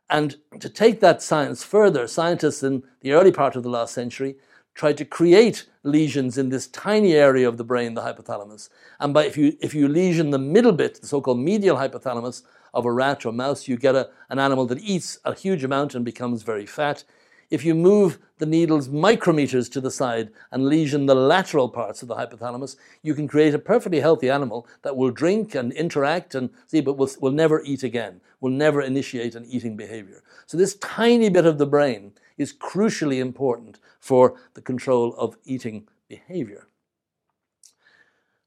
And 0.10 0.36
to 0.60 0.70
take 0.70 1.00
that 1.00 1.22
science 1.22 1.64
further, 1.64 2.08
scientists 2.08 2.62
in 2.64 2.84
the 3.02 3.14
early 3.14 3.32
part 3.32 3.56
of 3.56 3.64
the 3.64 3.70
last 3.70 3.94
century 3.94 4.36
tried 4.76 4.98
to 4.98 5.06
create 5.06 5.66
lesions 5.84 6.38
in 6.38 6.50
this 6.50 6.68
tiny 6.68 7.14
area 7.14 7.48
of 7.48 7.58
the 7.58 7.64
brain, 7.64 7.94
the 7.94 8.02
hypothalamus. 8.02 8.70
And 9.00 9.14
by, 9.14 9.26
if, 9.26 9.38
you, 9.38 9.58
if 9.62 9.74
you 9.74 9.88
lesion 9.88 10.32
the 10.32 10.38
middle 10.38 10.74
bit, 10.74 11.02
the 11.02 11.08
so 11.08 11.22
called 11.22 11.40
medial 11.40 11.78
hypothalamus 11.78 12.44
of 12.74 12.86
a 12.86 12.92
rat 12.92 13.26
or 13.26 13.32
mouse, 13.32 13.68
you 13.68 13.78
get 13.78 13.96
a, 13.96 14.10
an 14.30 14.38
animal 14.38 14.66
that 14.68 14.82
eats 14.82 15.18
a 15.24 15.34
huge 15.34 15.64
amount 15.64 15.96
and 15.96 16.04
becomes 16.04 16.44
very 16.44 16.66
fat. 16.66 17.04
If 17.50 17.64
you 17.64 17.76
move 17.76 18.20
the 18.38 18.46
needles 18.46 18.90
micrometers 18.90 19.72
to 19.72 19.82
the 19.82 19.92
side 19.92 20.32
and 20.52 20.66
lesion 20.66 21.06
the 21.06 21.16
lateral 21.16 21.70
parts 21.70 22.02
of 22.02 22.08
the 22.08 22.16
hypothalamus, 22.16 22.76
you 23.02 23.14
can 23.14 23.28
create 23.28 23.54
a 23.54 23.60
perfectly 23.60 24.00
healthy 24.00 24.30
animal 24.30 24.68
that 24.82 24.98
will 24.98 25.12
drink 25.12 25.56
and 25.56 25.72
interact 25.72 26.36
and 26.36 26.50
see, 26.66 26.82
but 26.82 26.98
will, 26.98 27.10
will 27.20 27.32
never 27.32 27.62
eat 27.64 27.84
again, 27.84 28.20
will 28.42 28.52
never 28.52 28.82
initiate 28.82 29.36
an 29.36 29.46
eating 29.46 29.78
behavior. 29.78 30.24
So, 30.46 30.58
this 30.58 30.76
tiny 30.76 31.30
bit 31.30 31.46
of 31.46 31.58
the 31.58 31.68
brain 31.68 32.14
is 32.38 32.54
crucially 32.54 33.20
important 33.20 33.80
for 34.00 34.36
the 34.56 34.62
control 34.62 35.16
of 35.16 35.38
eating 35.46 35.88
behavior. 36.08 36.68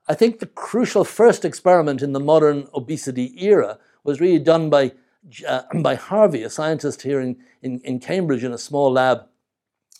I 0.08 0.14
think 0.14 0.38
the 0.38 0.46
crucial 0.46 1.04
first 1.04 1.44
experiment 1.44 2.02
in 2.02 2.12
the 2.12 2.20
modern 2.20 2.68
obesity 2.74 3.34
era 3.44 3.78
was 4.04 4.20
really 4.20 4.38
done 4.38 4.70
by, 4.70 4.92
uh, 5.46 5.62
by 5.82 5.94
Hervey, 5.94 6.42
a 6.42 6.50
scientist 6.50 7.02
here 7.02 7.20
in, 7.20 7.37
in, 7.62 7.80
in 7.80 8.00
Cambridge 8.00 8.44
in 8.44 8.52
a 8.52 8.58
small 8.58 8.92
lab 8.92 9.26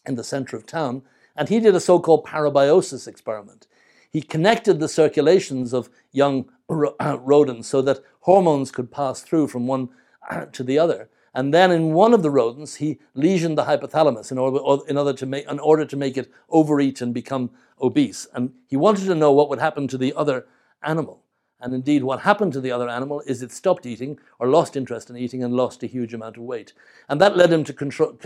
in 0.07 0.15
the 0.15 0.25
center 0.25 0.57
of 0.57 0.67
town. 0.67 1.03
And 1.37 1.49
he 1.49 1.61
did 1.61 1.75
a 1.75 1.81
so 1.81 2.01
called 2.01 2.27
parabiosis 2.27 3.07
experiment. 3.07 3.67
He 4.11 4.23
connected 4.23 4.81
the 4.81 4.89
circulations 4.89 5.73
of 5.73 5.91
young 6.13 6.49
rodents 6.69 7.69
so 7.69 7.83
that 7.83 8.01
hormones 8.21 8.71
could 8.71 8.91
pass 8.91 9.21
through 9.21 9.49
from 9.49 9.67
one 9.67 9.91
to 10.53 10.65
the 10.65 10.79
other. 10.79 11.11
And 11.35 11.55
then 11.55 11.71
in 11.71 11.93
one 11.93 12.15
of 12.15 12.23
the 12.23 12.31
rodents, 12.31 12.77
he 12.77 12.99
lesioned 13.17 13.57
the 13.57 13.65
hypothalamus 13.65 14.33
in 14.33 14.39
order, 14.39 14.59
in 14.89 14.97
order, 14.97 15.13
to, 15.13 15.27
make, 15.27 15.47
in 15.49 15.59
order 15.59 15.85
to 15.85 15.97
make 15.97 16.17
it 16.17 16.33
overeat 16.49 17.01
and 17.01 17.15
become 17.15 17.51
obese. 17.81 18.27
And 18.33 18.53
he 18.67 18.77
wanted 18.77 19.05
to 19.07 19.15
know 19.15 19.31
what 19.31 19.49
would 19.49 19.61
happen 19.61 19.87
to 19.89 19.99
the 19.99 20.15
other 20.15 20.47
animal. 20.83 21.23
And 21.61 21.75
indeed, 21.75 22.05
what 22.05 22.21
happened 22.21 22.53
to 22.53 22.61
the 22.61 22.71
other 22.71 22.89
animal 22.89 23.21
is 23.27 23.43
it 23.43 23.51
stopped 23.51 23.85
eating 23.85 24.19
or 24.39 24.47
lost 24.47 24.77
interest 24.77 25.11
in 25.11 25.17
eating 25.17 25.43
and 25.43 25.55
lost 25.55 25.83
a 25.83 25.89
huge 25.89 26.15
amount 26.15 26.37
of 26.37 26.45
weight. 26.45 26.73
And 27.09 27.21
that 27.21 27.37
led 27.37 27.53
him 27.53 27.65
to 27.65 27.73
control, 27.73 28.17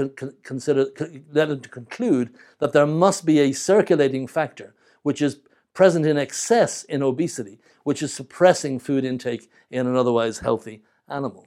consider, 0.43 0.87
led 1.33 1.51
him 1.51 1.61
to 1.61 1.69
conclude 1.69 2.35
that 2.59 2.73
there 2.73 2.87
must 2.87 3.25
be 3.25 3.39
a 3.39 3.53
circulating 3.53 4.27
factor 4.27 4.75
which 5.03 5.23
is 5.23 5.39
present 5.75 6.05
in 6.05 6.19
excess 6.19 6.85
in 6.85 7.03
obesity, 7.03 7.59
which 7.85 8.03
is 8.03 8.13
suppressing 8.13 8.79
food 8.79 9.05
intake 9.05 9.51
in 9.71 9.87
an 9.87 9.97
otherwise 9.97 10.41
healthy 10.41 10.83
animal. 11.09 11.47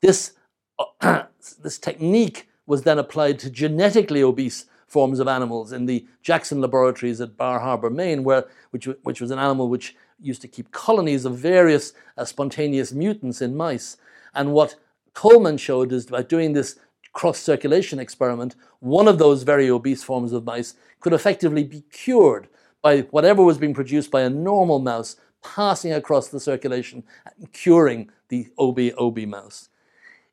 This, 0.00 0.32
uh, 0.78 1.24
this 1.62 1.78
technique 1.78 2.48
was 2.66 2.82
then 2.82 2.98
applied 2.98 3.38
to 3.40 3.50
genetically 3.50 4.22
obese 4.22 4.66
forms 4.86 5.18
of 5.18 5.28
animals 5.28 5.72
in 5.72 5.86
the 5.86 6.06
Jackson 6.22 6.60
laboratories 6.60 7.20
at 7.20 7.36
Bar 7.36 7.60
Harbor, 7.60 7.90
Maine, 7.90 8.24
where, 8.24 8.46
which, 8.70 8.86
which 9.02 9.20
was 9.20 9.30
an 9.30 9.38
animal 9.38 9.68
which 9.68 9.94
used 10.20 10.42
to 10.42 10.48
keep 10.48 10.72
colonies 10.72 11.24
of 11.24 11.38
various 11.38 11.92
uh, 12.16 12.24
spontaneous 12.24 12.92
mutants 12.92 13.42
in 13.42 13.56
mice. 13.56 13.96
And 14.34 14.52
what 14.52 14.76
Coleman 15.14 15.56
showed 15.56 15.92
is 15.92 16.06
by 16.06 16.22
doing 16.22 16.52
this 16.52 16.78
cross 17.12 17.38
circulation 17.38 17.98
experiment, 17.98 18.56
one 18.80 19.08
of 19.08 19.18
those 19.18 19.42
very 19.42 19.70
obese 19.70 20.04
forms 20.04 20.32
of 20.32 20.44
mice 20.44 20.74
could 21.00 21.12
effectively 21.12 21.64
be 21.64 21.82
cured 21.90 22.48
by 22.82 23.00
whatever 23.10 23.42
was 23.42 23.58
being 23.58 23.74
produced 23.74 24.10
by 24.10 24.22
a 24.22 24.30
normal 24.30 24.78
mouse 24.78 25.16
passing 25.42 25.92
across 25.92 26.28
the 26.28 26.40
circulation 26.40 27.02
and 27.36 27.52
curing 27.52 28.10
the 28.28 28.48
OB-OB 28.58 29.18
mouse. 29.20 29.68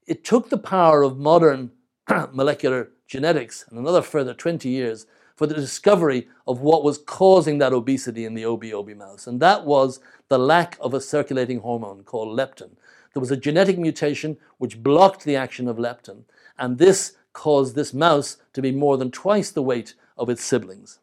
It 0.07 0.23
took 0.23 0.49
the 0.49 0.57
power 0.57 1.03
of 1.03 1.17
modern 1.17 1.71
molecular 2.31 2.91
genetics 3.07 3.65
and 3.69 3.79
another 3.79 4.01
further 4.01 4.33
20 4.33 4.67
years 4.67 5.05
for 5.35 5.47
the 5.47 5.55
discovery 5.55 6.27
of 6.47 6.61
what 6.61 6.83
was 6.83 6.97
causing 6.97 7.57
that 7.57 7.73
obesity 7.73 8.25
in 8.25 8.33
the 8.33 8.45
OB-OB 8.45 8.89
mouse. 8.89 9.27
And 9.27 9.39
that 9.39 9.65
was 9.65 9.99
the 10.29 10.37
lack 10.37 10.77
of 10.79 10.93
a 10.93 11.01
circulating 11.01 11.59
hormone 11.59 12.03
called 12.03 12.37
leptin. 12.37 12.71
There 13.13 13.21
was 13.21 13.31
a 13.31 13.37
genetic 13.37 13.77
mutation 13.77 14.37
which 14.57 14.81
blocked 14.81 15.23
the 15.23 15.35
action 15.35 15.67
of 15.67 15.77
leptin, 15.77 16.23
and 16.57 16.77
this 16.77 17.13
caused 17.31 17.75
this 17.75 17.93
mouse 17.93 18.37
to 18.53 18.61
be 18.61 18.71
more 18.71 18.97
than 18.97 19.11
twice 19.11 19.51
the 19.51 19.63
weight 19.63 19.95
of 20.17 20.29
its 20.29 20.43
siblings. 20.43 20.99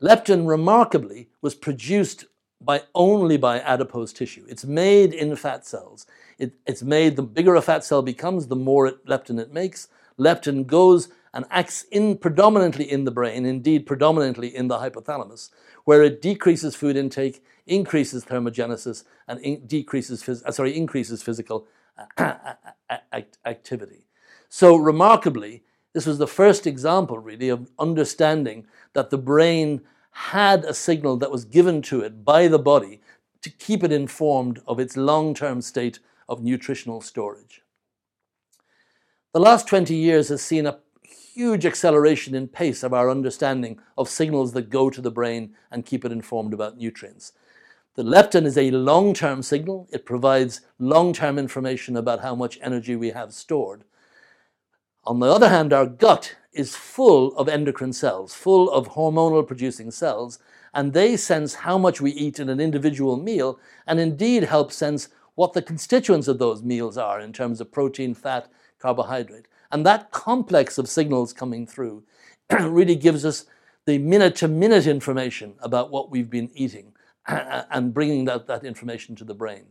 Leptin, 0.00 0.48
remarkably, 0.48 1.28
was 1.42 1.54
produced 1.54 2.24
by 2.60 2.82
only 2.94 3.36
by 3.36 3.60
adipose 3.60 4.12
tissue. 4.12 4.44
It's 4.48 4.64
made 4.64 5.12
in 5.12 5.34
fat 5.36 5.66
cells. 5.66 6.06
It, 6.38 6.52
it's 6.66 6.82
made, 6.82 7.16
the 7.16 7.22
bigger 7.22 7.54
a 7.54 7.62
fat 7.62 7.84
cell 7.84 8.02
becomes, 8.02 8.46
the 8.46 8.56
more 8.56 8.86
it, 8.86 9.06
leptin 9.06 9.38
it 9.38 9.52
makes. 9.52 9.88
Leptin 10.18 10.66
goes 10.66 11.08
and 11.32 11.44
acts 11.50 11.84
in 11.90 12.16
predominantly 12.18 12.90
in 12.90 13.04
the 13.04 13.10
brain, 13.10 13.46
indeed 13.46 13.86
predominantly 13.86 14.54
in 14.54 14.68
the 14.68 14.78
hypothalamus, 14.78 15.50
where 15.84 16.02
it 16.02 16.20
decreases 16.20 16.74
food 16.74 16.96
intake, 16.96 17.42
increases 17.66 18.24
thermogenesis, 18.24 19.04
and 19.28 19.40
in, 19.40 19.66
decreases, 19.66 20.22
phys- 20.22 20.44
uh, 20.44 20.50
sorry, 20.50 20.76
increases 20.76 21.22
physical 21.22 21.66
uh, 22.18 22.54
activity. 23.44 24.06
So 24.48 24.76
remarkably, 24.76 25.62
this 25.92 26.06
was 26.06 26.18
the 26.18 26.26
first 26.26 26.66
example, 26.66 27.18
really, 27.18 27.48
of 27.48 27.70
understanding 27.78 28.66
that 28.92 29.10
the 29.10 29.18
brain 29.18 29.82
had 30.12 30.64
a 30.64 30.74
signal 30.74 31.16
that 31.18 31.30
was 31.30 31.44
given 31.44 31.82
to 31.82 32.00
it 32.00 32.24
by 32.24 32.48
the 32.48 32.58
body 32.58 33.00
to 33.42 33.50
keep 33.50 33.82
it 33.84 33.92
informed 33.92 34.60
of 34.66 34.80
its 34.80 34.96
long 34.96 35.34
term 35.34 35.60
state 35.62 36.00
of 36.28 36.42
nutritional 36.42 37.00
storage. 37.00 37.62
The 39.32 39.40
last 39.40 39.68
20 39.68 39.94
years 39.94 40.28
has 40.28 40.42
seen 40.42 40.66
a 40.66 40.78
huge 41.34 41.66
acceleration 41.66 42.34
in 42.34 42.48
pace 42.48 42.82
of 42.82 42.92
our 42.92 43.10
understanding 43.10 43.78
of 43.96 44.08
signals 44.08 44.52
that 44.52 44.70
go 44.70 44.90
to 44.90 45.00
the 45.00 45.10
brain 45.10 45.54
and 45.70 45.86
keep 45.86 46.04
it 46.04 46.12
informed 46.12 46.52
about 46.54 46.76
nutrients. 46.76 47.32
The 47.94 48.02
leptin 48.02 48.46
is 48.46 48.56
a 48.56 48.70
long 48.70 49.14
term 49.14 49.42
signal. 49.42 49.88
It 49.92 50.06
provides 50.06 50.60
long 50.78 51.12
term 51.12 51.38
information 51.38 51.96
about 51.96 52.20
how 52.20 52.34
much 52.34 52.58
energy 52.62 52.96
we 52.96 53.10
have 53.10 53.32
stored. 53.32 53.84
On 55.04 55.18
the 55.18 55.26
other 55.26 55.48
hand, 55.48 55.72
our 55.72 55.86
gut 55.86 56.36
is 56.52 56.76
full 56.76 57.36
of 57.36 57.48
endocrine 57.48 57.92
cells, 57.92 58.34
full 58.34 58.70
of 58.70 58.90
hormonal 58.90 59.46
producing 59.46 59.90
cells, 59.90 60.38
and 60.74 60.92
they 60.92 61.16
sense 61.16 61.54
how 61.54 61.78
much 61.78 62.00
we 62.00 62.12
eat 62.12 62.38
in 62.38 62.48
an 62.48 62.60
individual 62.60 63.16
meal 63.16 63.58
and 63.86 63.98
indeed 63.98 64.44
help 64.44 64.70
sense 64.72 65.08
what 65.34 65.52
the 65.52 65.62
constituents 65.62 66.28
of 66.28 66.38
those 66.38 66.62
meals 66.62 66.98
are 66.98 67.20
in 67.20 67.32
terms 67.32 67.60
of 67.60 67.72
protein, 67.72 68.14
fat, 68.14 68.48
carbohydrate. 68.78 69.46
And 69.72 69.86
that 69.86 70.10
complex 70.10 70.78
of 70.78 70.88
signals 70.88 71.32
coming 71.32 71.66
through 71.66 72.04
really 72.60 72.96
gives 72.96 73.24
us 73.24 73.46
the 73.86 73.98
minute 73.98 74.36
to 74.36 74.48
minute 74.48 74.86
information 74.86 75.54
about 75.60 75.90
what 75.90 76.10
we've 76.10 76.30
been 76.30 76.50
eating 76.54 76.92
and 77.26 77.94
bringing 77.94 78.24
that, 78.26 78.46
that 78.46 78.64
information 78.64 79.16
to 79.16 79.24
the 79.24 79.34
brain. 79.34 79.66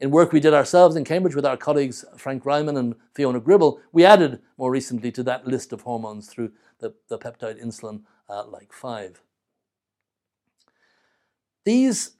In 0.00 0.10
work 0.10 0.32
we 0.32 0.40
did 0.40 0.54
ourselves 0.54 0.96
in 0.96 1.04
Cambridge 1.04 1.36
with 1.36 1.46
our 1.46 1.56
colleagues 1.56 2.04
Frank 2.16 2.44
Reimann 2.44 2.78
and 2.78 2.94
Fiona 3.14 3.40
Gribble, 3.40 3.80
we 3.92 4.04
added 4.04 4.40
more 4.58 4.70
recently 4.70 5.12
to 5.12 5.22
that 5.22 5.46
list 5.46 5.72
of 5.72 5.82
hormones 5.82 6.28
through 6.28 6.52
the, 6.80 6.94
the 7.08 7.18
peptide 7.18 7.62
insulin 7.62 8.02
uh, 8.28 8.44
like 8.46 8.72
5. 8.72 9.22
These 11.64 12.16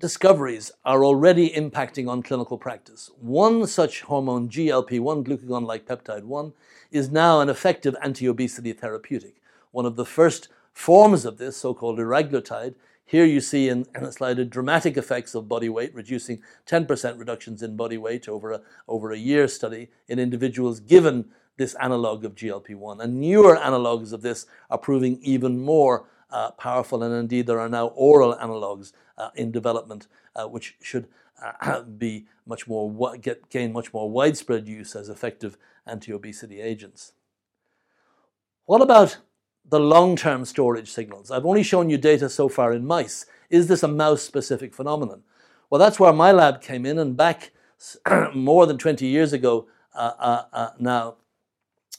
discoveries 0.00 0.70
are 0.84 1.04
already 1.04 1.50
impacting 1.50 2.08
on 2.08 2.22
clinical 2.22 2.58
practice. 2.58 3.10
One 3.20 3.66
such 3.66 4.02
hormone, 4.02 4.48
GLP 4.48 5.00
1, 5.00 5.24
glucagon 5.24 5.66
like 5.66 5.86
peptide 5.86 6.24
1, 6.24 6.52
is 6.90 7.10
now 7.10 7.40
an 7.40 7.48
effective 7.48 7.96
anti 8.02 8.28
obesity 8.28 8.72
therapeutic. 8.72 9.36
One 9.72 9.86
of 9.86 9.96
the 9.96 10.04
first 10.04 10.48
forms 10.72 11.24
of 11.24 11.38
this, 11.38 11.56
so 11.56 11.74
called 11.74 11.98
liraglutide, 11.98 12.74
here 13.04 13.24
you 13.24 13.40
see 13.40 13.68
in, 13.68 13.86
in 13.96 14.04
a 14.04 14.12
slide 14.12 14.50
dramatic 14.50 14.96
effects 14.96 15.34
of 15.34 15.48
body 15.48 15.68
weight, 15.68 15.94
reducing 15.94 16.42
10% 16.66 17.18
reductions 17.18 17.62
in 17.62 17.74
body 17.74 17.96
weight 17.96 18.28
over 18.28 18.52
a, 18.52 18.60
over 18.86 19.12
a 19.12 19.18
year 19.18 19.48
study 19.48 19.88
in 20.08 20.18
individuals 20.18 20.78
given 20.78 21.24
this 21.56 21.74
analog 21.80 22.24
of 22.24 22.34
GLP 22.34 22.76
1. 22.76 23.00
And 23.00 23.20
newer 23.20 23.56
analogs 23.56 24.12
of 24.12 24.20
this 24.20 24.46
are 24.70 24.78
proving 24.78 25.18
even 25.22 25.58
more 25.58 26.04
uh, 26.30 26.50
powerful, 26.52 27.02
and 27.02 27.14
indeed, 27.14 27.46
there 27.46 27.60
are 27.60 27.68
now 27.68 27.88
oral 27.88 28.34
analogs 28.34 28.92
uh, 29.16 29.30
in 29.34 29.50
development 29.50 30.06
uh, 30.36 30.46
which 30.46 30.76
should 30.82 31.08
uh, 31.42 31.82
be 31.98 32.26
much 32.46 32.66
more 32.66 33.16
get, 33.16 33.48
gain 33.50 33.72
much 33.72 33.92
more 33.92 34.10
widespread 34.10 34.68
use 34.68 34.94
as 34.94 35.08
effective 35.08 35.56
anti-obesity 35.86 36.60
agents. 36.60 37.12
What 38.66 38.82
about 38.82 39.18
the 39.68 39.80
long-term 39.80 40.44
storage 40.44 40.90
signals. 40.90 41.30
I've 41.30 41.46
only 41.46 41.62
shown 41.62 41.90
you 41.90 41.98
data 41.98 42.28
so 42.28 42.48
far 42.48 42.72
in 42.72 42.86
mice. 42.86 43.26
Is 43.50 43.66
this 43.68 43.82
a 43.82 43.88
mouse-specific 43.88 44.74
phenomenon? 44.74 45.22
Well, 45.68 45.78
that's 45.78 46.00
where 46.00 46.12
my 46.12 46.32
lab 46.32 46.62
came 46.62 46.86
in, 46.86 46.98
and 46.98 47.16
back 47.16 47.52
more 48.34 48.66
than 48.66 48.78
20 48.78 49.06
years 49.06 49.32
ago 49.32 49.68
uh, 49.94 50.12
uh, 50.18 50.42
uh, 50.52 50.70
now, 50.78 51.16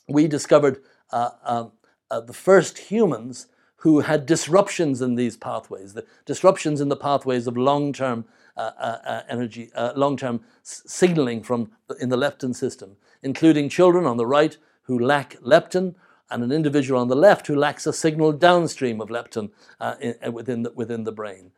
we 0.07 0.27
discovered 0.27 0.81
uh, 1.11 1.29
um, 1.43 1.71
uh, 2.09 2.21
the 2.21 2.33
first 2.33 2.77
humans 2.77 3.47
who 3.79 4.01
had 4.01 4.25
disruptions 4.25 5.01
in 5.01 5.15
these 5.15 5.37
pathways, 5.37 5.93
the 5.93 6.05
disruptions 6.25 6.81
in 6.81 6.89
the 6.89 6.95
pathways 6.95 7.47
of 7.47 7.55
long-term 7.57 8.25
uh, 8.57 9.21
energy, 9.29 9.71
long-term 9.95 10.41
s- 10.61 10.83
signaling 10.85 11.41
from 11.41 11.71
in 11.99 12.09
the 12.09 12.17
leptin 12.17 12.53
system, 12.53 12.97
including 13.23 13.69
children 13.69 14.05
on 14.05 14.17
the 14.17 14.25
right 14.25 14.57
who 14.83 14.99
lack 14.99 15.35
leptin 15.41 15.95
and 16.29 16.43
an 16.43 16.51
individual 16.51 16.99
on 16.99 17.07
the 17.07 17.15
left 17.15 17.47
who 17.47 17.55
lacks 17.55 17.87
a 17.87 17.93
signal 17.93 18.31
downstream 18.33 18.99
of 18.99 19.09
leptin 19.09 19.49
uh, 19.79 19.95
in, 20.01 20.15
uh, 20.25 20.31
within, 20.31 20.63
the, 20.63 20.71
within 20.71 21.03
the 21.05 21.11
brain. 21.11 21.51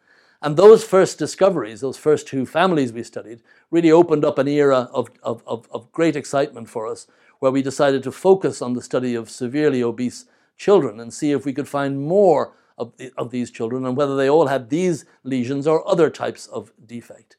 And 0.43 0.57
those 0.57 0.83
first 0.83 1.19
discoveries, 1.19 1.81
those 1.81 1.97
first 1.97 2.27
two 2.27 2.45
families 2.45 2.93
we 2.93 3.03
studied, 3.03 3.41
really 3.69 3.91
opened 3.91 4.25
up 4.25 4.37
an 4.37 4.47
era 4.47 4.89
of, 4.93 5.09
of, 5.23 5.43
of, 5.45 5.67
of 5.71 5.91
great 5.91 6.15
excitement 6.15 6.69
for 6.69 6.87
us, 6.87 7.07
where 7.39 7.51
we 7.51 7.61
decided 7.61 8.03
to 8.03 8.11
focus 8.11 8.61
on 8.61 8.73
the 8.73 8.81
study 8.81 9.15
of 9.15 9.29
severely 9.29 9.83
obese 9.83 10.25
children 10.57 10.99
and 10.99 11.13
see 11.13 11.31
if 11.31 11.45
we 11.45 11.53
could 11.53 11.67
find 11.67 12.01
more 12.01 12.53
of, 12.77 12.95
the, 12.97 13.11
of 13.17 13.31
these 13.31 13.51
children 13.51 13.85
and 13.85 13.95
whether 13.95 14.15
they 14.15 14.29
all 14.29 14.47
had 14.47 14.69
these 14.69 15.05
lesions 15.23 15.67
or 15.67 15.87
other 15.87 16.09
types 16.09 16.47
of 16.47 16.71
defect. 16.85 17.37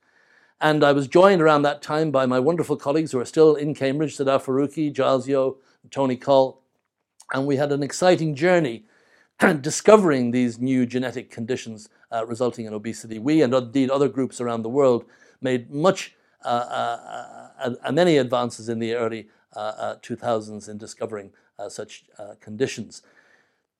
And 0.61 0.85
I 0.85 0.93
was 0.93 1.09
joined 1.09 1.43
around 1.43 1.63
that 1.63 1.83
time 1.83 2.13
by 2.13 2.25
my 2.25 2.39
wonderful 2.39 2.77
colleagues 2.77 3.11
who 3.11 3.19
are 3.19 3.25
still 3.25 3.57
in 3.57 3.75
Cambridge, 3.75 4.17
Sadaf 4.17 4.45
Farooqi, 4.45 4.93
Giles 4.93 5.29
Tony 5.91 6.17
Coll. 6.17 6.63
And 7.33 7.47
we 7.47 7.57
had 7.57 7.73
an 7.73 7.83
exciting 7.83 8.37
journey 8.37 8.85
discovering 9.61 10.31
these 10.31 10.61
new 10.61 10.87
genetic 10.87 11.33
conditions 11.33 11.89
uh, 12.13 12.25
resulting 12.27 12.67
in 12.67 12.75
obesity. 12.75 13.19
We 13.19 13.43
and 13.43 13.53
indeed 13.53 13.91
other 13.91 14.09
groups 14.09 14.41
around 14.41 14.63
the 14.63 14.69
world 14.69 15.05
made 15.41 15.71
much, 15.71 16.15
uh, 16.45 16.49
uh, 16.49 17.71
uh 17.85 17.93
many 17.93 18.19
advances 18.19 18.69
in 18.69 18.79
the 18.79 18.95
early 18.95 19.29
2000s 19.57 20.69
uh, 20.69 20.71
in 20.71 20.79
discovering 20.79 21.33
Uh, 21.63 21.69
such 21.69 22.05
uh, 22.19 22.35
conditions. 22.41 23.03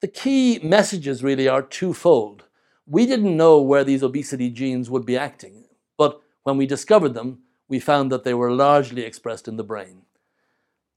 The 0.03 0.07
key 0.07 0.61
messages 0.63 1.25
really 1.25 1.49
are 1.49 1.63
twofold. 1.63 2.45
We 2.87 3.07
didn't 3.07 3.37
know 3.37 3.61
where 3.61 3.83
these 3.83 4.05
obesity 4.05 4.51
genes 4.51 4.89
would 4.89 5.05
be 5.05 5.19
acting, 5.19 5.65
but 5.99 6.21
when 6.45 6.57
we 6.57 6.67
discovered 6.67 7.15
them, 7.15 7.41
we 7.67 7.81
found 7.81 8.13
that 8.13 8.23
they 8.23 8.35
were 8.35 8.53
largely 8.53 9.03
expressed 9.03 9.49
in 9.49 9.57
the 9.57 9.65
brain. 9.65 10.03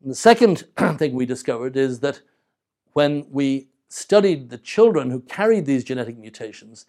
And 0.01 0.11
the 0.11 0.15
second 0.15 0.65
thing 0.97 1.15
we 1.15 1.25
discovered 1.25 1.75
is 1.75 2.01
that 2.01 2.21
when 2.93 3.25
we 3.31 3.69
studied 3.89 4.49
the 4.51 4.59
children 4.59 5.09
who 5.09 5.21
carried 5.21 5.65
these 5.65 5.83
genetic 5.83 6.19
mutations, 6.19 6.85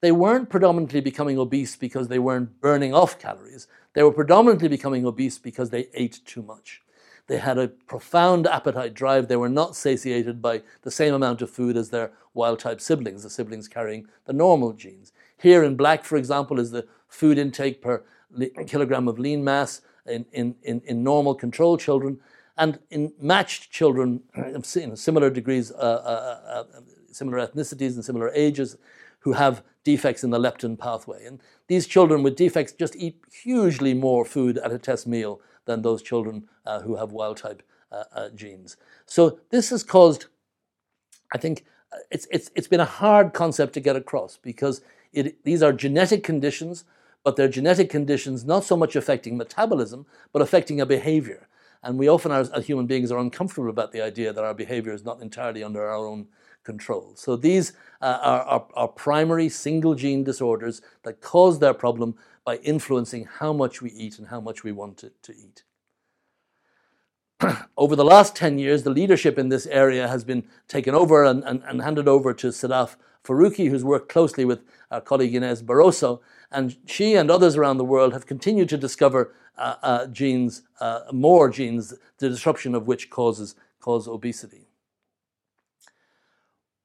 they 0.00 0.12
weren't 0.12 0.48
predominantly 0.48 1.00
becoming 1.00 1.38
obese 1.38 1.74
because 1.74 2.06
they 2.06 2.20
weren't 2.20 2.60
burning 2.60 2.94
off 2.94 3.18
calories. 3.18 3.66
They 3.94 4.04
were 4.04 4.12
predominantly 4.12 4.68
becoming 4.68 5.04
obese 5.06 5.38
because 5.38 5.70
they 5.70 5.88
ate 5.94 6.20
too 6.24 6.42
much. 6.42 6.82
They 7.30 7.38
had 7.38 7.58
a 7.58 7.68
profound 7.68 8.48
appetite 8.48 8.92
drive. 8.92 9.28
They 9.28 9.36
were 9.36 9.48
not 9.48 9.76
satiated 9.76 10.42
by 10.42 10.62
the 10.82 10.90
same 10.90 11.14
amount 11.14 11.42
of 11.42 11.48
food 11.48 11.76
as 11.76 11.90
their 11.90 12.10
wild 12.34 12.58
type 12.58 12.80
siblings, 12.80 13.22
the 13.22 13.30
siblings 13.30 13.68
carrying 13.68 14.08
the 14.24 14.32
normal 14.32 14.72
genes. 14.72 15.12
Here 15.36 15.62
in 15.62 15.76
black, 15.76 16.02
for 16.02 16.16
example, 16.16 16.58
is 16.58 16.72
the 16.72 16.88
food 17.06 17.38
intake 17.38 17.82
per 17.82 18.02
kilogram 18.66 19.06
of 19.06 19.20
lean 19.20 19.44
mass 19.44 19.80
in, 20.06 20.26
in, 20.32 20.56
in, 20.64 20.82
in 20.84 21.04
normal 21.04 21.36
control 21.36 21.76
children. 21.76 22.18
And 22.58 22.80
in 22.90 23.12
matched 23.20 23.70
children, 23.70 24.24
in 24.34 24.96
similar 24.96 25.30
degrees, 25.30 25.70
uh, 25.70 25.76
uh, 25.76 26.64
uh, 26.74 26.80
similar 27.12 27.46
ethnicities 27.46 27.94
and 27.94 28.04
similar 28.04 28.32
ages, 28.34 28.76
who 29.20 29.34
have 29.34 29.62
defects 29.84 30.24
in 30.24 30.30
the 30.30 30.40
leptin 30.40 30.76
pathway. 30.76 31.24
And 31.26 31.40
these 31.68 31.86
children 31.86 32.24
with 32.24 32.34
defects 32.34 32.72
just 32.72 32.96
eat 32.96 33.22
hugely 33.44 33.94
more 33.94 34.24
food 34.24 34.58
at 34.58 34.72
a 34.72 34.80
test 34.80 35.06
meal 35.06 35.40
than 35.70 35.82
those 35.82 36.02
children 36.02 36.48
uh, 36.66 36.80
who 36.80 36.96
have 36.96 37.12
wild 37.12 37.36
type 37.36 37.62
uh, 37.92 38.04
uh, 38.12 38.28
genes. 38.30 38.76
So 39.06 39.40
this 39.50 39.70
has 39.70 39.82
caused, 39.84 40.26
I 41.32 41.38
think, 41.38 41.64
uh, 41.92 41.98
it's, 42.10 42.26
it's, 42.30 42.50
it's 42.56 42.68
been 42.68 42.80
a 42.80 42.84
hard 43.02 43.32
concept 43.32 43.72
to 43.74 43.80
get 43.80 43.96
across 43.96 44.36
because 44.36 44.82
it, 45.12 45.44
these 45.44 45.62
are 45.62 45.72
genetic 45.72 46.24
conditions, 46.24 46.84
but 47.24 47.36
they're 47.36 47.48
genetic 47.48 47.88
conditions 47.88 48.44
not 48.44 48.64
so 48.64 48.76
much 48.76 48.96
affecting 48.96 49.36
metabolism, 49.36 50.06
but 50.32 50.42
affecting 50.42 50.80
a 50.80 50.86
behavior. 50.86 51.46
And 51.82 51.98
we 51.98 52.08
often, 52.08 52.32
as, 52.32 52.50
as 52.50 52.66
human 52.66 52.86
beings, 52.86 53.10
are 53.10 53.18
uncomfortable 53.18 53.70
about 53.70 53.92
the 53.92 54.02
idea 54.02 54.32
that 54.32 54.44
our 54.44 54.54
behavior 54.54 54.92
is 54.92 55.04
not 55.04 55.22
entirely 55.22 55.62
under 55.62 55.86
our 55.88 56.04
own 56.06 56.26
control. 56.62 57.12
So 57.16 57.36
these 57.36 57.72
uh, 58.02 58.18
are, 58.22 58.42
are, 58.42 58.66
are, 58.74 58.88
primary 58.88 59.48
single 59.48 59.94
gene 59.94 60.24
disorders 60.24 60.82
that 61.04 61.20
cause 61.20 61.58
their 61.58 61.74
problem 61.74 62.14
by 62.44 62.56
influencing 62.56 63.28
how 63.38 63.52
much 63.52 63.82
we 63.82 63.90
eat 63.90 64.18
and 64.18 64.28
how 64.28 64.40
much 64.40 64.64
we 64.64 64.72
want 64.72 64.96
to, 64.98 65.12
to 65.22 65.34
eat. 65.36 65.62
over 67.76 67.96
the 67.96 68.04
last 68.04 68.34
10 68.36 68.58
years, 68.58 68.82
the 68.82 68.90
leadership 68.90 69.38
in 69.38 69.48
this 69.48 69.66
area 69.66 70.08
has 70.08 70.24
been 70.24 70.44
taken 70.68 70.94
over 70.94 71.24
and, 71.24 71.44
and, 71.44 71.62
and 71.66 71.82
handed 71.82 72.08
over 72.08 72.32
to 72.34 72.48
Sadaf 72.48 72.96
Farooqi, 73.24 73.68
who's 73.68 73.84
worked 73.84 74.08
closely 74.08 74.44
with 74.44 74.60
our 74.90 75.00
colleague 75.00 75.34
Inês 75.34 75.62
Barroso. 75.62 76.20
And 76.50 76.76
she 76.86 77.14
and 77.14 77.30
others 77.30 77.56
around 77.56 77.76
the 77.76 77.84
world 77.84 78.12
have 78.12 78.26
continued 78.26 78.68
to 78.70 78.76
discover 78.78 79.34
uh, 79.56 79.74
uh, 79.82 80.06
genes, 80.06 80.62
uh, 80.80 81.02
more 81.12 81.50
genes, 81.50 81.94
the 82.18 82.28
disruption 82.28 82.74
of 82.74 82.86
which 82.86 83.10
causes 83.10 83.54
cause 83.80 84.08
obesity 84.08 84.69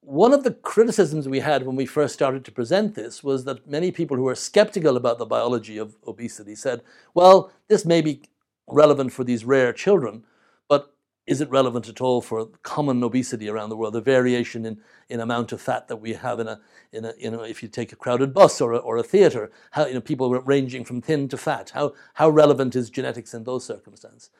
one 0.06 0.32
of 0.32 0.44
the 0.44 0.52
criticisms 0.52 1.28
we 1.28 1.40
had 1.40 1.66
when 1.66 1.74
we 1.74 1.84
first 1.84 2.14
started 2.14 2.44
to 2.44 2.52
present 2.52 2.94
this 2.94 3.24
was 3.24 3.44
that 3.44 3.68
many 3.68 3.90
people 3.90 4.16
who 4.16 4.22
were 4.22 4.36
skeptical 4.36 4.96
about 4.96 5.18
the 5.18 5.26
biology 5.26 5.78
of 5.78 5.96
obesity 6.06 6.54
said, 6.54 6.80
well, 7.12 7.50
this 7.66 7.84
may 7.84 8.00
be 8.00 8.22
relevant 8.68 9.12
for 9.12 9.24
these 9.24 9.44
rare 9.44 9.72
children, 9.72 10.22
but 10.68 10.94
is 11.26 11.40
it 11.40 11.50
relevant 11.50 11.88
at 11.88 12.00
all 12.00 12.20
for 12.20 12.46
common 12.62 13.02
obesity 13.02 13.48
around 13.48 13.68
the 13.68 13.76
world? 13.76 13.94
The 13.94 14.00
variation 14.00 14.64
in, 14.64 14.78
in 15.08 15.18
amount 15.18 15.50
of 15.50 15.60
fat 15.60 15.88
that 15.88 15.96
we 15.96 16.12
have 16.12 16.38
in 16.38 16.46
a, 16.46 16.60
in 16.92 17.04
a 17.04 17.12
you 17.18 17.32
know, 17.32 17.42
if 17.42 17.60
you 17.60 17.68
take 17.68 17.90
a 17.90 17.96
crowded 17.96 18.32
bus 18.32 18.60
or 18.60 18.74
a, 18.74 18.78
or 18.78 18.98
a 18.98 19.02
theater, 19.02 19.50
how, 19.72 19.86
you 19.86 19.94
know, 19.94 20.00
people 20.00 20.30
ranging 20.42 20.84
from 20.84 21.02
thin 21.02 21.26
to 21.30 21.36
fat, 21.36 21.70
how, 21.70 21.94
how 22.14 22.28
relevant 22.28 22.76
is 22.76 22.90
genetics 22.90 23.34
in 23.34 23.42
those 23.42 23.64
circumstances? 23.64 24.30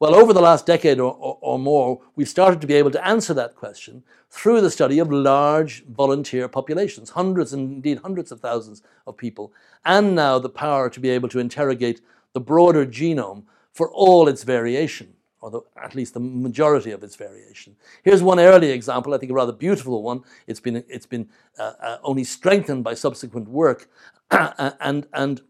Well, 0.00 0.14
over 0.14 0.32
the 0.32 0.40
last 0.40 0.66
decade 0.66 0.98
or, 0.98 1.14
or, 1.14 1.38
or, 1.40 1.58
more, 1.58 2.00
we've 2.16 2.28
started 2.28 2.60
to 2.60 2.66
be 2.66 2.74
able 2.74 2.90
to 2.90 3.06
answer 3.06 3.32
that 3.34 3.54
question 3.54 4.02
through 4.30 4.60
the 4.60 4.70
study 4.70 4.98
of 4.98 5.12
large 5.12 5.84
volunteer 5.86 6.48
populations, 6.48 7.10
hundreds 7.10 7.52
and 7.52 7.70
indeed 7.72 7.98
hundreds 7.98 8.32
of 8.32 8.40
thousands 8.40 8.82
of 9.06 9.16
people, 9.16 9.52
and 9.84 10.14
now 10.14 10.38
the 10.38 10.48
power 10.48 10.90
to 10.90 10.98
be 10.98 11.10
able 11.10 11.28
to 11.28 11.38
interrogate 11.38 12.00
the 12.32 12.40
broader 12.40 12.84
genome 12.84 13.44
for 13.72 13.90
all 13.90 14.28
its 14.28 14.42
variation, 14.42 15.14
or 15.40 15.50
the, 15.50 15.60
at 15.80 15.94
least 15.94 16.14
the 16.14 16.20
majority 16.20 16.90
of 16.90 17.02
its 17.02 17.16
variation. 17.16 17.76
Here's 18.02 18.22
one 18.22 18.40
early 18.40 18.70
example, 18.70 19.14
I 19.14 19.18
think 19.18 19.30
a 19.30 19.34
rather 19.34 19.52
beautiful 19.52 20.02
one. 20.02 20.22
It's 20.46 20.60
been, 20.60 20.82
it's 20.88 21.06
been 21.06 21.28
uh, 21.58 21.72
uh, 21.80 21.98
only 22.02 22.24
strengthened 22.24 22.84
by 22.84 22.94
subsequent 22.94 23.48
work. 23.48 23.88
and, 24.30 25.06
and 25.12 25.40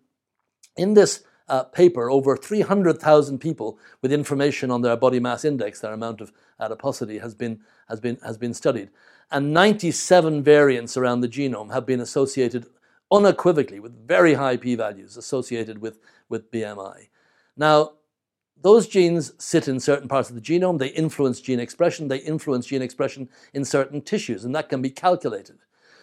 in 0.77 0.95
this 0.95 1.23
uh, 1.53 1.65
paper 1.65 2.11
over 2.11 2.35
300,000 2.35 3.39
people 3.39 3.79
with 4.01 4.11
information 4.11 4.71
on 4.71 4.81
their 4.81 4.97
body 4.97 5.21
mass 5.21 5.45
index, 5.45 5.81
their 5.81 5.93
amount 5.93 6.23
of 6.23 6.33
adiposity, 6.59 7.19
has 7.19 7.35
been, 7.35 7.61
has 7.91 8.01
been, 8.01 8.17
has 8.25 8.39
been 8.39 8.55
studied. 8.55 8.89
And 9.31 9.53
97 9.53 10.43
variants 10.43 10.97
around 10.97 11.21
the 11.21 11.29
genome 11.29 11.71
have 11.71 11.85
been 11.85 12.01
associated 12.01 12.65
unequivocally 13.11 13.81
with 13.81 14.09
very 14.09 14.33
high 14.33 14.57
p 14.57 14.75
values 14.75 15.19
associated 15.19 15.83
with, 15.83 15.99
with 16.31 16.51
BMI. 16.51 17.09
Now, 17.55 17.93
those 18.63 18.89
genes 18.89 19.35
sit 19.37 19.69
in 19.69 19.79
certain 19.79 20.09
parts 20.09 20.31
of 20.31 20.35
the 20.37 20.41
genome, 20.41 20.79
they 20.79 20.89
influence 20.89 21.39
gene 21.39 21.61
expression, 21.61 22.09
they 22.09 22.19
influence 22.19 22.65
gene 22.65 22.81
expression 22.81 23.29
in 23.53 23.67
certain 23.67 24.01
tissues, 24.01 24.47
and 24.47 24.55
that 24.55 24.71
can 24.71 24.81
be 24.81 24.89
calculated. 24.89 25.59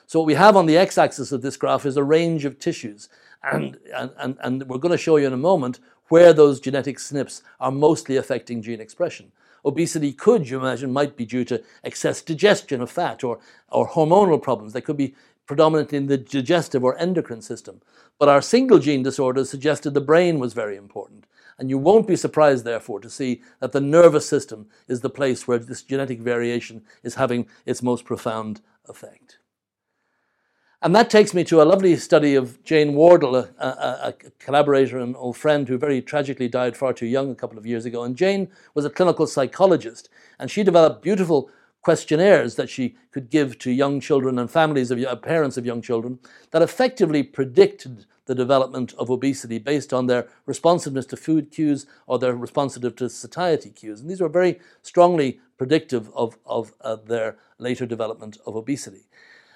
So, 0.06 0.20
what 0.20 0.26
we 0.26 0.34
have 0.34 0.56
on 0.56 0.66
the 0.66 0.76
x 0.76 0.98
axis 0.98 1.32
of 1.32 1.42
this 1.42 1.56
graph 1.56 1.86
is 1.86 1.96
a 1.96 2.04
range 2.04 2.46
of 2.46 2.60
tissues. 2.60 3.10
And, 3.44 3.78
and, 3.96 4.38
and 4.42 4.64
we're 4.64 4.78
going 4.78 4.92
to 4.92 4.98
show 4.98 5.18
you 5.18 5.28
in 5.28 5.34
a 5.34 5.38
moment 5.38 5.80
where 6.10 6.34
those 6.34 6.60
genetic 6.60 6.98
SNPs 6.98 7.42
are 7.60 7.72
mostly 7.72 8.18
affecting 8.18 8.62
gene 8.62 8.82
expression. 8.82 9.32
Obesity 9.66 10.14
could, 10.14 10.50
you 10.50 10.60
imagine, 10.60 10.92
might 10.92 11.16
be 11.16 11.26
due 11.26 11.46
to 11.46 11.62
excess 11.84 12.22
digestion 12.22 12.82
of 12.82 12.92
fat 12.92 13.24
or, 13.24 13.40
or 13.70 13.88
hormonal 13.88 14.42
problems. 14.42 14.74
They 14.74 14.82
could 14.82 14.98
be 14.98 15.16
predominantly 15.46 15.98
in 15.98 16.08
the 16.08 16.18
digestive 16.18 16.84
or 16.84 16.98
endocrine 16.98 17.42
system. 17.42 17.82
But 18.20 18.30
our 18.30 18.42
single 18.42 18.80
gene 18.80 19.04
disorders 19.04 19.50
suggested 19.50 19.94
the 19.94 20.02
brain 20.02 20.40
was 20.40 20.54
very 20.54 20.78
important. 20.78 21.26
And 21.58 21.70
you 21.70 21.78
won't 21.78 22.08
be 22.08 22.16
surprised, 22.16 22.64
therefore, 22.64 23.02
to 23.02 23.10
see 23.10 23.42
that 23.60 23.74
the 23.74 23.82
nervous 23.82 24.28
system 24.28 24.68
is 24.88 25.02
the 25.02 25.10
place 25.10 25.48
where 25.48 25.58
this 25.58 25.84
genetic 25.84 26.20
variation 26.20 26.84
is 27.04 27.16
having 27.16 27.48
its 27.66 27.84
most 27.84 28.06
profound 28.06 28.62
effect. 28.88 29.39
And 30.82 30.96
that 30.96 31.10
takes 31.10 31.34
me 31.34 31.44
to 31.44 31.62
a 31.62 31.64
lovely 31.64 31.98
study 31.98 32.36
of 32.36 32.64
Jane 32.64 32.94
Wardle, 32.94 33.36
a, 33.36 33.50
a, 33.60 34.00
a, 34.08 34.14
collaborator 34.40 34.98
and 34.98 35.14
old 35.18 35.36
friend 35.36 35.68
who 35.68 35.78
very 35.78 36.02
tragically 36.02 36.48
died 36.48 36.78
far 36.78 36.94
too 36.94 37.06
young 37.06 37.30
a 37.30 37.36
couple 37.36 37.58
of 37.58 37.66
years 37.66 37.84
ago. 37.84 38.04
And 38.04 38.16
Jane 38.16 38.48
was 38.74 38.86
a 38.86 38.90
clinical 38.90 39.28
psychologist, 39.28 40.08
and 40.40 40.50
she 40.50 40.64
developed 40.64 41.02
beautiful 41.02 41.50
questionnaires 41.82 42.56
that 42.56 42.70
she 42.70 42.96
could 43.12 43.30
give 43.30 43.60
to 43.60 43.72
young 43.72 44.00
children 44.00 44.40
and 44.40 44.50
families 44.50 44.90
of 44.90 45.04
uh, 45.04 45.16
parents 45.18 45.58
of 45.58 45.66
young 45.66 45.82
children 45.82 46.18
that 46.52 46.62
effectively 46.62 47.24
predicted 47.24 48.06
the 48.28 48.36
development 48.36 48.94
of 48.94 49.10
obesity 49.10 49.58
based 49.58 49.92
on 49.92 50.06
their 50.06 50.30
responsiveness 50.46 51.06
to 51.08 51.18
food 51.18 51.52
cues 51.52 51.88
or 52.08 52.20
their 52.20 52.36
responsiveness 52.36 52.94
to 52.94 53.10
satiety 53.10 53.70
cues. 53.70 54.00
And 54.00 54.10
these 54.10 54.22
were 54.22 54.30
very 54.30 54.60
strongly 54.82 55.42
predictive 55.58 56.10
of, 56.16 56.38
of 56.46 56.74
uh, 56.80 56.96
their 56.96 57.38
later 57.58 57.86
development 57.86 58.38
of 58.46 58.56
obesity. 58.56 59.08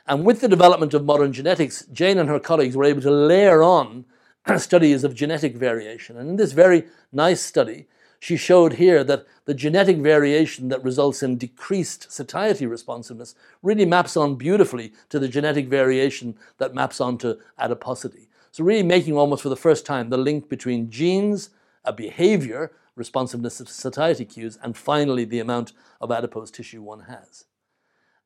And 0.05 0.25
with 0.25 0.41
the 0.41 0.49
development 0.49 0.93
of 0.93 1.05
modern 1.05 1.31
genetics, 1.31 1.85
Jane 1.85 2.17
and 2.17 2.27
her 2.27 2.39
colleagues 2.39 2.75
were 2.75 2.83
able 2.83 3.01
to 3.01 3.11
layer 3.11 3.63
on 3.63 4.05
studies 4.57 5.05
of 5.05 5.15
genetic 5.15 5.55
variation. 5.55 6.17
And 6.17 6.29
in 6.29 6.35
this 6.35 6.51
very 6.51 6.85
nice 7.13 7.41
study, 7.41 7.87
she 8.19 8.35
showed 8.35 8.73
here 8.73 9.03
that 9.05 9.25
the 9.45 9.53
genetic 9.53 9.97
variation 9.97 10.67
that 10.69 10.83
results 10.83 11.23
in 11.23 11.37
decreased 11.37 12.11
satiety 12.11 12.65
responsiveness 12.65 13.35
really 13.61 13.85
maps 13.85 14.17
on 14.17 14.35
beautifully 14.35 14.93
to 15.09 15.19
the 15.19 15.27
genetic 15.27 15.67
variation 15.67 16.35
that 16.57 16.73
maps 16.73 16.99
onto 16.99 17.35
adiposity. 17.57 18.29
So, 18.51 18.63
really 18.63 18.83
making 18.83 19.17
almost 19.17 19.43
for 19.43 19.49
the 19.49 19.55
first 19.55 19.85
time 19.85 20.09
the 20.09 20.17
link 20.17 20.47
between 20.47 20.89
genes, 20.89 21.49
a 21.83 21.91
behavior, 21.91 22.71
responsiveness 22.95 23.57
to 23.57 23.65
satiety 23.65 24.25
cues, 24.25 24.57
and 24.61 24.77
finally 24.77 25.25
the 25.25 25.39
amount 25.39 25.73
of 25.99 26.11
adipose 26.11 26.51
tissue 26.51 26.81
one 26.81 27.01
has 27.01 27.45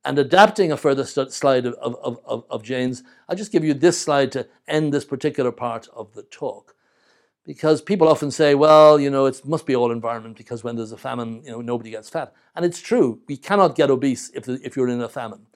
and 0.08 0.20
adapting 0.20 0.72
a 0.72 0.78
further 0.78 1.06
slide 1.06 1.68
of, 1.68 1.76
of, 1.76 2.20
of, 2.26 2.46
of 2.50 2.64
Jane's, 2.64 3.04
I'll 3.30 3.38
just 3.38 3.52
give 3.52 3.66
you 3.66 3.76
this 3.76 4.02
slide 4.02 4.32
to 4.34 4.48
end 4.68 4.94
this 4.94 5.06
particular 5.06 5.52
part 5.52 5.90
of 5.94 6.14
the 6.16 6.24
talk. 6.24 6.76
because 7.46 7.82
people 7.82 8.10
often 8.10 8.30
say, 8.30 8.56
well, 8.56 9.00
you 9.00 9.10
know, 9.10 9.26
it 9.26 9.42
must 9.46 9.66
be 9.66 9.76
all 9.76 9.92
environment 9.92 10.38
because 10.38 10.64
when 10.64 10.76
there's 10.76 10.92
a 10.92 10.98
famine, 10.98 11.42
you 11.46 11.52
know, 11.52 11.62
nobody 11.62 11.92
gets 11.92 12.10
fat. 12.10 12.34
And 12.56 12.66
it's 12.66 12.82
true. 12.82 13.22
We 13.28 13.38
cannot 13.38 13.76
get 13.76 13.90
obese 13.90 14.32
if, 14.36 14.50
if 14.50 14.76
you're 14.76 14.90
in 14.90 15.02
a 15.02 15.10
famine. 15.10 15.48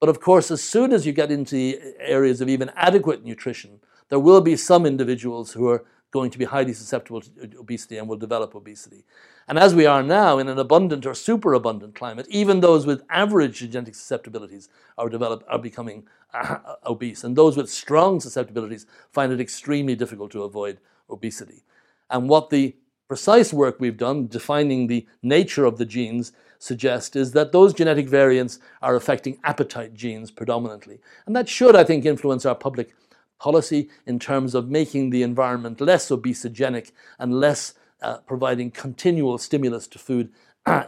But 0.00 0.08
of 0.10 0.20
course, 0.20 0.50
as 0.50 0.62
soon 0.62 0.92
as 0.92 1.06
you 1.06 1.12
get 1.12 1.32
into 1.32 1.80
areas 2.00 2.40
of 2.40 2.48
even 2.48 2.70
adequate 2.76 3.24
nutrition, 3.24 3.80
there 4.10 4.20
will 4.20 4.40
be 4.40 4.56
some 4.56 4.86
individuals 4.86 5.52
who 5.52 5.68
are 5.68 5.84
going 6.10 6.30
to 6.30 6.38
be 6.38 6.44
highly 6.44 6.72
susceptible 6.72 7.20
to 7.20 7.30
obesity 7.58 7.98
and 7.98 8.08
will 8.08 8.16
develop 8.16 8.54
obesity. 8.54 9.04
And 9.46 9.58
as 9.58 9.74
we 9.74 9.86
are 9.86 10.02
now 10.02 10.38
in 10.38 10.48
an 10.48 10.58
abundant 10.58 11.06
or 11.06 11.14
superabundant 11.14 11.94
climate, 11.94 12.26
even 12.28 12.60
those 12.60 12.86
with 12.86 13.02
average 13.10 13.58
genetic 13.58 13.94
susceptibilities 13.94 14.68
are 14.96 15.08
develop 15.08 15.44
are 15.48 15.58
becoming 15.58 16.06
uh, 16.34 16.58
obese, 16.84 17.24
and 17.24 17.36
those 17.36 17.56
with 17.56 17.70
strong 17.70 18.20
susceptibilities 18.20 18.86
find 19.10 19.32
it 19.32 19.40
extremely 19.40 19.94
difficult 19.94 20.30
to 20.32 20.42
avoid 20.42 20.78
obesity. 21.08 21.62
And 22.10 22.28
what 22.28 22.50
the 22.50 22.76
precise 23.08 23.52
work 23.52 23.80
we've 23.80 23.96
done 23.96 24.26
defining 24.26 24.86
the 24.86 25.06
nature 25.22 25.64
of 25.64 25.78
the 25.78 25.86
genes 25.86 26.32
suggest 26.58 27.16
is 27.16 27.32
that 27.32 27.52
those 27.52 27.72
genetic 27.72 28.08
variants 28.08 28.58
are 28.82 28.96
affecting 28.96 29.38
appetite 29.44 29.94
genes 29.94 30.30
predominantly. 30.30 31.00
And 31.26 31.34
that 31.34 31.48
should, 31.48 31.76
I 31.76 31.84
think, 31.84 32.04
influence 32.04 32.44
our 32.44 32.54
public 32.54 32.94
policy 33.38 33.88
in 34.06 34.18
terms 34.18 34.54
of 34.54 34.68
making 34.68 35.10
the 35.10 35.22
environment 35.22 35.80
less 35.80 36.08
obesogenic 36.08 36.92
and 37.18 37.34
less 37.34 37.74
uh, 38.02 38.18
providing 38.18 38.70
continual 38.70 39.38
stimulus 39.38 39.86
to 39.88 39.98
food 39.98 40.30
uh, 40.66 40.84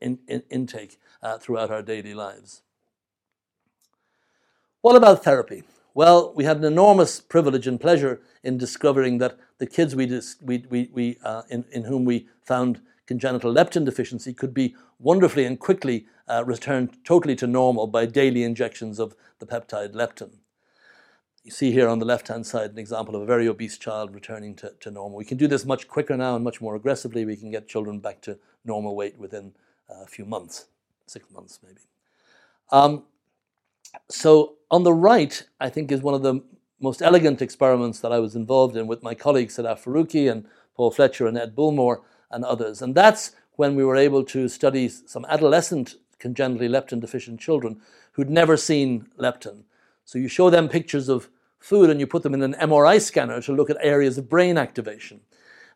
in, 0.00 0.18
in, 0.28 0.42
intake 0.50 0.98
uh, 1.22 1.38
throughout 1.38 1.70
our 1.70 1.82
daily 1.82 2.14
lives. 2.14 2.62
What 4.82 4.96
about 4.96 5.22
therapy? 5.22 5.62
Well, 5.92 6.32
we 6.34 6.44
had 6.44 6.58
an 6.58 6.64
enormous 6.64 7.20
privilege 7.20 7.66
and 7.66 7.80
pleasure 7.80 8.20
in 8.42 8.56
discovering 8.56 9.18
that 9.18 9.38
the 9.58 9.66
kids 9.66 9.94
we, 9.94 10.06
dis- 10.06 10.36
we, 10.40 10.64
we, 10.70 10.88
we 10.92 11.18
uh, 11.24 11.42
in, 11.50 11.64
in 11.72 11.84
whom 11.84 12.04
we 12.04 12.28
found 12.42 12.80
congenital 13.06 13.52
leptin 13.52 13.84
deficiency 13.84 14.32
could 14.32 14.54
be 14.54 14.74
wonderfully 14.98 15.44
and 15.44 15.58
quickly 15.58 16.06
uh, 16.28 16.44
returned 16.46 16.96
totally 17.04 17.34
to 17.36 17.46
normal 17.46 17.86
by 17.86 18.06
daily 18.06 18.44
injections 18.44 18.98
of 18.98 19.14
the 19.40 19.46
peptide 19.46 19.92
leptin. 19.94 20.30
You 21.50 21.54
see 21.54 21.72
here 21.72 21.88
on 21.88 21.98
the 21.98 22.04
left 22.04 22.28
hand 22.28 22.46
side 22.46 22.70
an 22.70 22.78
example 22.78 23.16
of 23.16 23.22
a 23.22 23.26
very 23.26 23.48
obese 23.48 23.76
child 23.76 24.14
returning 24.14 24.54
to, 24.54 24.72
to 24.78 24.88
normal. 24.88 25.18
We 25.18 25.24
can 25.24 25.36
do 25.36 25.48
this 25.48 25.64
much 25.64 25.88
quicker 25.88 26.16
now 26.16 26.36
and 26.36 26.44
much 26.44 26.60
more 26.60 26.76
aggressively. 26.76 27.24
We 27.24 27.34
can 27.34 27.50
get 27.50 27.66
children 27.66 27.98
back 27.98 28.20
to 28.20 28.38
normal 28.64 28.94
weight 28.94 29.18
within 29.18 29.52
uh, 29.90 30.04
a 30.04 30.06
few 30.06 30.24
months, 30.24 30.66
six 31.08 31.28
months 31.32 31.58
maybe. 31.64 31.80
Um, 32.70 33.02
so 34.08 34.58
on 34.70 34.84
the 34.84 34.92
right, 34.92 35.42
I 35.58 35.70
think, 35.70 35.90
is 35.90 36.02
one 36.02 36.14
of 36.14 36.22
the 36.22 36.40
most 36.78 37.02
elegant 37.02 37.42
experiments 37.42 37.98
that 37.98 38.12
I 38.12 38.20
was 38.20 38.36
involved 38.36 38.76
in 38.76 38.86
with 38.86 39.02
my 39.02 39.16
colleagues 39.16 39.56
Sadaf 39.56 39.82
Farooqi 39.82 40.30
and 40.30 40.46
Paul 40.76 40.92
Fletcher 40.92 41.26
and 41.26 41.36
Ed 41.36 41.56
Bullmore 41.56 42.02
and 42.30 42.44
others. 42.44 42.80
And 42.80 42.94
that's 42.94 43.32
when 43.56 43.74
we 43.74 43.84
were 43.84 43.96
able 43.96 44.22
to 44.26 44.46
study 44.46 44.88
some 44.88 45.26
adolescent 45.28 45.96
congenitally 46.20 46.68
leptin 46.68 47.00
deficient 47.00 47.40
children 47.40 47.80
who'd 48.12 48.30
never 48.30 48.56
seen 48.56 49.08
leptin. 49.18 49.64
So 50.04 50.16
you 50.16 50.28
show 50.28 50.48
them 50.48 50.68
pictures 50.68 51.08
of 51.08 51.28
food 51.60 51.90
and 51.90 52.00
you 52.00 52.06
put 52.06 52.22
them 52.22 52.34
in 52.34 52.42
an 52.42 52.54
MRI 52.54 53.00
scanner 53.00 53.40
to 53.42 53.52
look 53.52 53.70
at 53.70 53.76
areas 53.80 54.18
of 54.18 54.28
brain 54.28 54.58
activation. 54.58 55.20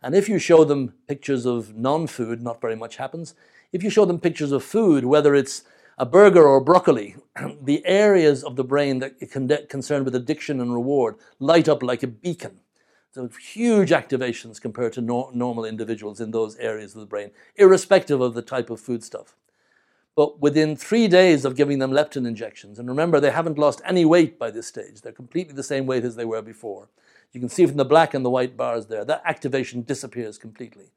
And 0.02 0.14
if 0.14 0.28
you 0.28 0.38
show 0.38 0.64
them 0.64 0.94
pictures 1.06 1.46
of 1.46 1.76
non 1.76 2.06
food, 2.06 2.42
not 2.42 2.60
very 2.60 2.76
much 2.76 2.96
happens. 2.96 3.34
If 3.72 3.82
you 3.82 3.90
show 3.90 4.04
them 4.04 4.18
pictures 4.18 4.52
of 4.52 4.64
food, 4.64 5.04
whether 5.04 5.34
it's 5.34 5.62
a 5.96 6.06
burger 6.06 6.46
or 6.46 6.60
broccoli, 6.60 7.16
the 7.62 7.84
areas 7.86 8.42
of 8.42 8.56
the 8.56 8.64
brain 8.64 8.98
that 8.98 9.14
are 9.22 9.66
concerned 9.66 10.04
with 10.04 10.14
addiction 10.14 10.60
and 10.60 10.74
reward 10.74 11.16
light 11.38 11.68
up 11.68 11.82
like 11.82 12.02
a 12.02 12.08
beacon. 12.08 12.60
So 13.12 13.28
huge 13.28 13.90
activations 13.90 14.60
compared 14.60 14.92
to 14.94 15.00
no- 15.00 15.30
normal 15.32 15.64
individuals 15.64 16.20
in 16.20 16.32
those 16.32 16.56
areas 16.56 16.94
of 16.94 17.00
the 17.00 17.06
brain, 17.06 17.30
irrespective 17.54 18.20
of 18.20 18.34
the 18.34 18.42
type 18.42 18.70
of 18.70 18.80
foodstuff. 18.80 19.36
But 20.16 20.40
within 20.40 20.76
three 20.76 21.08
days 21.08 21.44
of 21.44 21.56
giving 21.56 21.80
them 21.80 21.90
leptin 21.90 22.26
injections, 22.26 22.78
and 22.78 22.88
remember, 22.88 23.18
they 23.18 23.32
haven't 23.32 23.58
lost 23.58 23.82
any 23.84 24.04
weight 24.04 24.38
by 24.38 24.50
this 24.50 24.68
stage, 24.68 25.00
they're 25.00 25.12
completely 25.12 25.54
the 25.54 25.62
same 25.62 25.86
weight 25.86 26.04
as 26.04 26.16
they 26.16 26.24
were 26.24 26.42
before. 26.42 26.88
You 27.32 27.40
can 27.40 27.48
see 27.48 27.66
from 27.66 27.76
the 27.76 27.84
black 27.84 28.14
and 28.14 28.24
the 28.24 28.30
white 28.30 28.56
bars 28.56 28.86
there, 28.86 29.04
that 29.04 29.22
activation 29.24 29.82
disappears 29.82 30.38
completely. 30.38 30.92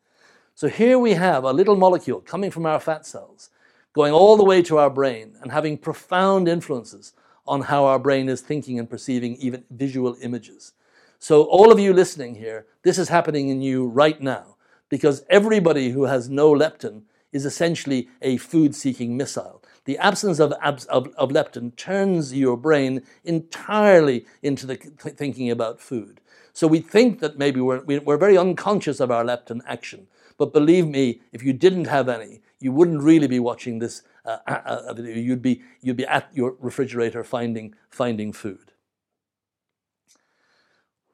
So 0.53 0.67
here 0.67 0.99
we 0.99 1.13
have 1.13 1.43
a 1.43 1.53
little 1.53 1.75
molecule 1.75 2.21
coming 2.21 2.51
from 2.51 2.65
our 2.65 2.79
fat 2.79 3.05
cells 3.05 3.49
going 3.93 4.13
all 4.13 4.37
the 4.37 4.43
way 4.43 4.61
to 4.61 4.77
our 4.77 4.91
brain 4.91 5.35
and 5.41 5.51
having 5.51 5.75
profound 5.75 6.47
influences 6.47 7.13
on 7.47 7.61
how 7.61 7.85
our 7.85 7.97
brain 7.97 8.29
is 8.29 8.41
thinking 8.41 8.77
and 8.77 8.87
perceiving 8.87 9.35
even 9.37 9.63
visual 9.71 10.15
images. 10.21 10.73
So, 11.17 11.43
all 11.45 11.71
of 11.71 11.79
you 11.79 11.93
listening 11.93 12.35
here, 12.35 12.67
this 12.83 12.99
is 12.99 13.09
happening 13.09 13.49
in 13.49 13.61
you 13.61 13.87
right 13.87 14.21
now 14.21 14.57
because 14.89 15.23
everybody 15.29 15.89
who 15.89 16.03
has 16.03 16.29
no 16.29 16.51
leptin 16.51 17.01
is 17.31 17.45
essentially 17.45 18.09
a 18.21 18.37
food 18.37 18.75
seeking 18.75 19.17
missile. 19.17 19.63
The 19.85 19.97
absence 19.97 20.39
of, 20.39 20.51
of, 20.53 20.87
of, 20.89 21.29
leptin 21.29 21.75
turns 21.75 22.33
your 22.33 22.57
brain 22.57 23.03
entirely 23.23 24.25
into 24.41 24.65
the 24.65 24.75
thinking 24.75 25.49
about 25.49 25.79
food. 25.79 26.19
So 26.53 26.67
we 26.67 26.79
think 26.79 27.19
that 27.19 27.37
maybe 27.37 27.61
we're, 27.61 27.81
we're 27.81 28.17
very 28.17 28.37
unconscious 28.37 28.99
of 28.99 29.11
our 29.11 29.23
leptin 29.23 29.61
action. 29.65 30.07
But 30.37 30.53
believe 30.53 30.87
me, 30.87 31.21
if 31.31 31.43
you 31.43 31.53
didn't 31.53 31.85
have 31.85 32.09
any, 32.09 32.41
you 32.59 32.71
wouldn't 32.71 33.01
really 33.01 33.27
be 33.27 33.39
watching 33.39 33.79
this 33.79 34.01
uh, 34.25 34.39
uh, 34.45 34.83
uh. 34.89 34.93
You'd 34.97 35.41
be, 35.41 35.61
you'd 35.81 35.97
be 35.97 36.05
at 36.05 36.29
your 36.33 36.55
refrigerator 36.59 37.23
finding, 37.23 37.75
finding 37.89 38.33
food. 38.33 38.73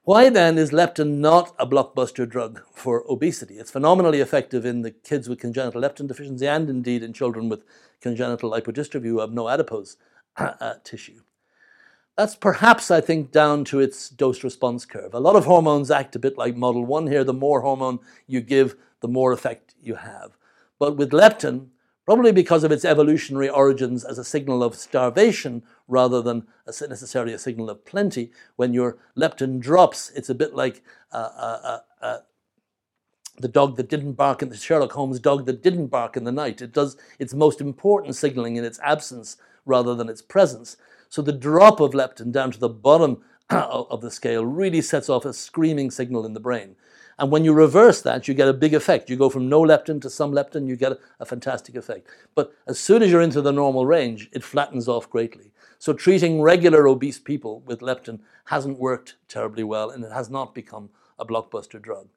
Why 0.06 0.30
then 0.30 0.58
is 0.58 0.72
leptin 0.72 1.20
not 1.20 1.56
a 1.58 1.66
blockbuster 1.66 2.28
drug 2.28 2.62
for 2.74 3.06
obesity? 3.10 3.56
It's 3.56 3.72
phenomenally 3.72 4.20
effective 4.20 4.66
in 4.66 4.82
the 4.82 4.92
kids 4.92 5.30
with 5.30 5.40
congenital 5.40 5.82
leptin 5.82 6.10
deficiency 6.10 6.46
and 6.46 6.70
indeed 6.70 7.04
in 7.04 7.14
children 7.14 7.48
with 7.48 7.64
congenital 8.02 8.52
lipodystrophy 8.52 9.06
who 9.06 9.22
have 9.22 9.32
no 9.32 9.48
adipose 9.48 9.96
uh, 10.36 10.56
uh 10.60 10.74
tissue. 10.84 11.22
That's 12.18 12.36
perhaps, 12.36 12.92
I 12.92 13.00
think, 13.00 13.32
down 13.32 13.64
to 13.66 13.80
its 13.80 14.10
dose 14.10 14.44
response 14.44 14.84
curve. 14.86 15.14
A 15.14 15.22
lot 15.22 15.38
of 15.38 15.46
hormones 15.46 15.90
act 15.90 16.18
a 16.18 16.20
bit 16.20 16.38
like 16.38 16.58
Model 16.58 16.86
1 16.86 17.08
here. 17.08 17.24
The 17.24 17.32
more 17.32 17.62
hormone 17.62 18.00
you 18.28 18.42
give, 18.42 18.76
the 19.00 19.08
more 19.08 19.32
effect 19.32 19.74
you 19.82 19.96
have. 19.96 20.38
But 20.80 20.98
with 20.98 21.12
leptin, 21.12 21.68
probably 22.06 22.32
because 22.32 22.64
of 22.64 22.72
its 22.72 22.86
evolutionary 22.86 23.50
origins 23.50 24.04
as 24.04 24.18
a 24.18 24.24
signal 24.24 24.64
of 24.64 24.76
starvation 24.76 25.64
rather 25.88 26.22
than 26.22 26.46
a, 26.68 26.88
necessarily 26.88 27.34
a 27.34 27.40
signal 27.40 27.70
of 27.70 27.86
plenty, 27.86 28.32
when 28.56 28.74
your 28.74 28.98
leptin 29.18 29.60
drops, 29.60 30.12
it's 30.16 30.30
a 30.30 30.36
bit 30.36 30.54
like 30.54 30.84
uh, 31.12 31.30
uh, 31.36 31.60
uh, 31.64 32.06
uh, 32.06 32.18
the 33.40 33.48
dog 33.48 33.78
that 33.78 33.90
didn't 33.90 34.14
bark 34.14 34.42
in 34.42 34.50
the 34.50 34.58
Sherlock 34.58 34.92
Holmes 34.92 35.20
dog 35.20 35.46
that 35.46 35.64
didn't 35.64 35.88
bark 35.88 36.16
in 36.18 36.24
the 36.24 36.32
night. 36.32 36.62
It 36.62 36.74
does 36.74 36.98
its 37.20 37.34
most 37.34 37.62
important 37.62 38.16
signaling 38.16 38.58
in 38.58 38.64
its 38.64 38.80
absence 38.84 39.38
rather 39.66 39.96
than 39.96 40.10
its 40.10 40.22
presence. 40.22 40.78
So 41.10 41.22
the 41.22 41.32
drop 41.32 41.80
of 41.80 41.92
leptin 41.94 42.32
down 42.32 42.52
to 42.52 42.60
the 42.60 42.70
bottom 42.70 43.24
of 43.50 44.02
the 44.02 44.12
scale 44.12 44.46
really 44.46 44.82
sets 44.82 45.10
off 45.10 45.26
a 45.26 45.34
screaming 45.34 45.90
signal 45.90 46.26
in 46.26 46.34
the 46.34 46.40
brain. 46.40 46.76
And 47.24 47.32
when 47.32 47.46
you 47.46 47.54
reverse 47.54 48.02
that, 48.02 48.28
you 48.28 48.34
get 48.34 48.50
a 48.50 48.54
big 48.54 48.74
effect. 48.74 49.10
You 49.10 49.16
go 49.16 49.30
from 49.30 49.48
no 49.48 49.62
leptin 49.62 50.02
to 50.02 50.10
some 50.10 50.34
leptin, 50.34 50.68
you 50.68 50.76
get 50.76 51.00
a 51.22 51.26
fantastic 51.26 51.74
effect. 51.74 52.06
But 52.36 52.52
as 52.68 52.78
soon 52.78 53.02
as 53.02 53.10
you're 53.10 53.22
into 53.22 53.42
the 53.42 53.54
normal 53.54 53.86
range, 53.86 54.30
it 54.34 54.44
flattens 54.44 54.90
off 54.90 55.10
greatly. 55.10 55.54
So 55.80 55.94
treating 55.94 56.42
regular 56.42 56.86
obese 56.86 57.20
people 57.20 57.62
with 57.62 57.80
leptin 57.80 58.20
hasn't 58.44 58.78
worked 58.78 59.16
terribly 59.30 59.64
well, 59.64 59.90
and 59.90 60.04
it 60.04 60.12
has 60.12 60.30
not 60.30 60.54
become 60.54 60.90
a 61.18 61.26
blockbuster 61.26 61.82
drug. 61.82 62.10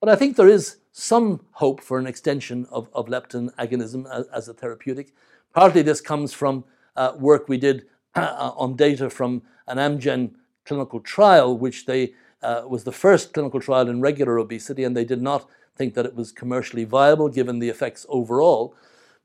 But 0.00 0.10
I 0.10 0.16
think 0.16 0.36
there 0.36 0.48
is 0.48 0.76
some 0.90 1.40
hope 1.52 1.80
for 1.80 1.98
an 1.98 2.06
extension 2.06 2.66
of, 2.70 2.90
of 2.92 3.06
leptin 3.06 3.54
agonism 3.54 4.04
as, 4.12 4.26
as, 4.34 4.48
a 4.48 4.52
therapeutic. 4.52 5.14
Partly 5.54 5.80
this 5.80 6.02
comes 6.02 6.34
from 6.34 6.64
uh, 6.94 7.14
work 7.18 7.48
we 7.48 7.56
did 7.56 7.86
uh, 8.14 8.52
on 8.54 8.76
data 8.76 9.08
from 9.08 9.44
an 9.66 9.78
Amgen 9.78 10.32
clinical 10.66 11.00
trial, 11.00 11.56
which 11.56 11.86
they 11.86 12.12
uh, 12.42 12.62
was 12.66 12.84
the 12.84 12.92
first 12.92 13.32
clinical 13.32 13.60
trial 13.60 13.88
in 13.88 14.00
regular 14.00 14.38
obesity, 14.38 14.84
and 14.84 14.96
they 14.96 15.04
did 15.04 15.22
not 15.22 15.48
think 15.76 15.94
that 15.94 16.06
it 16.06 16.14
was 16.14 16.32
commercially 16.32 16.84
viable 16.84 17.28
given 17.28 17.58
the 17.58 17.68
effects 17.68 18.04
overall. 18.08 18.74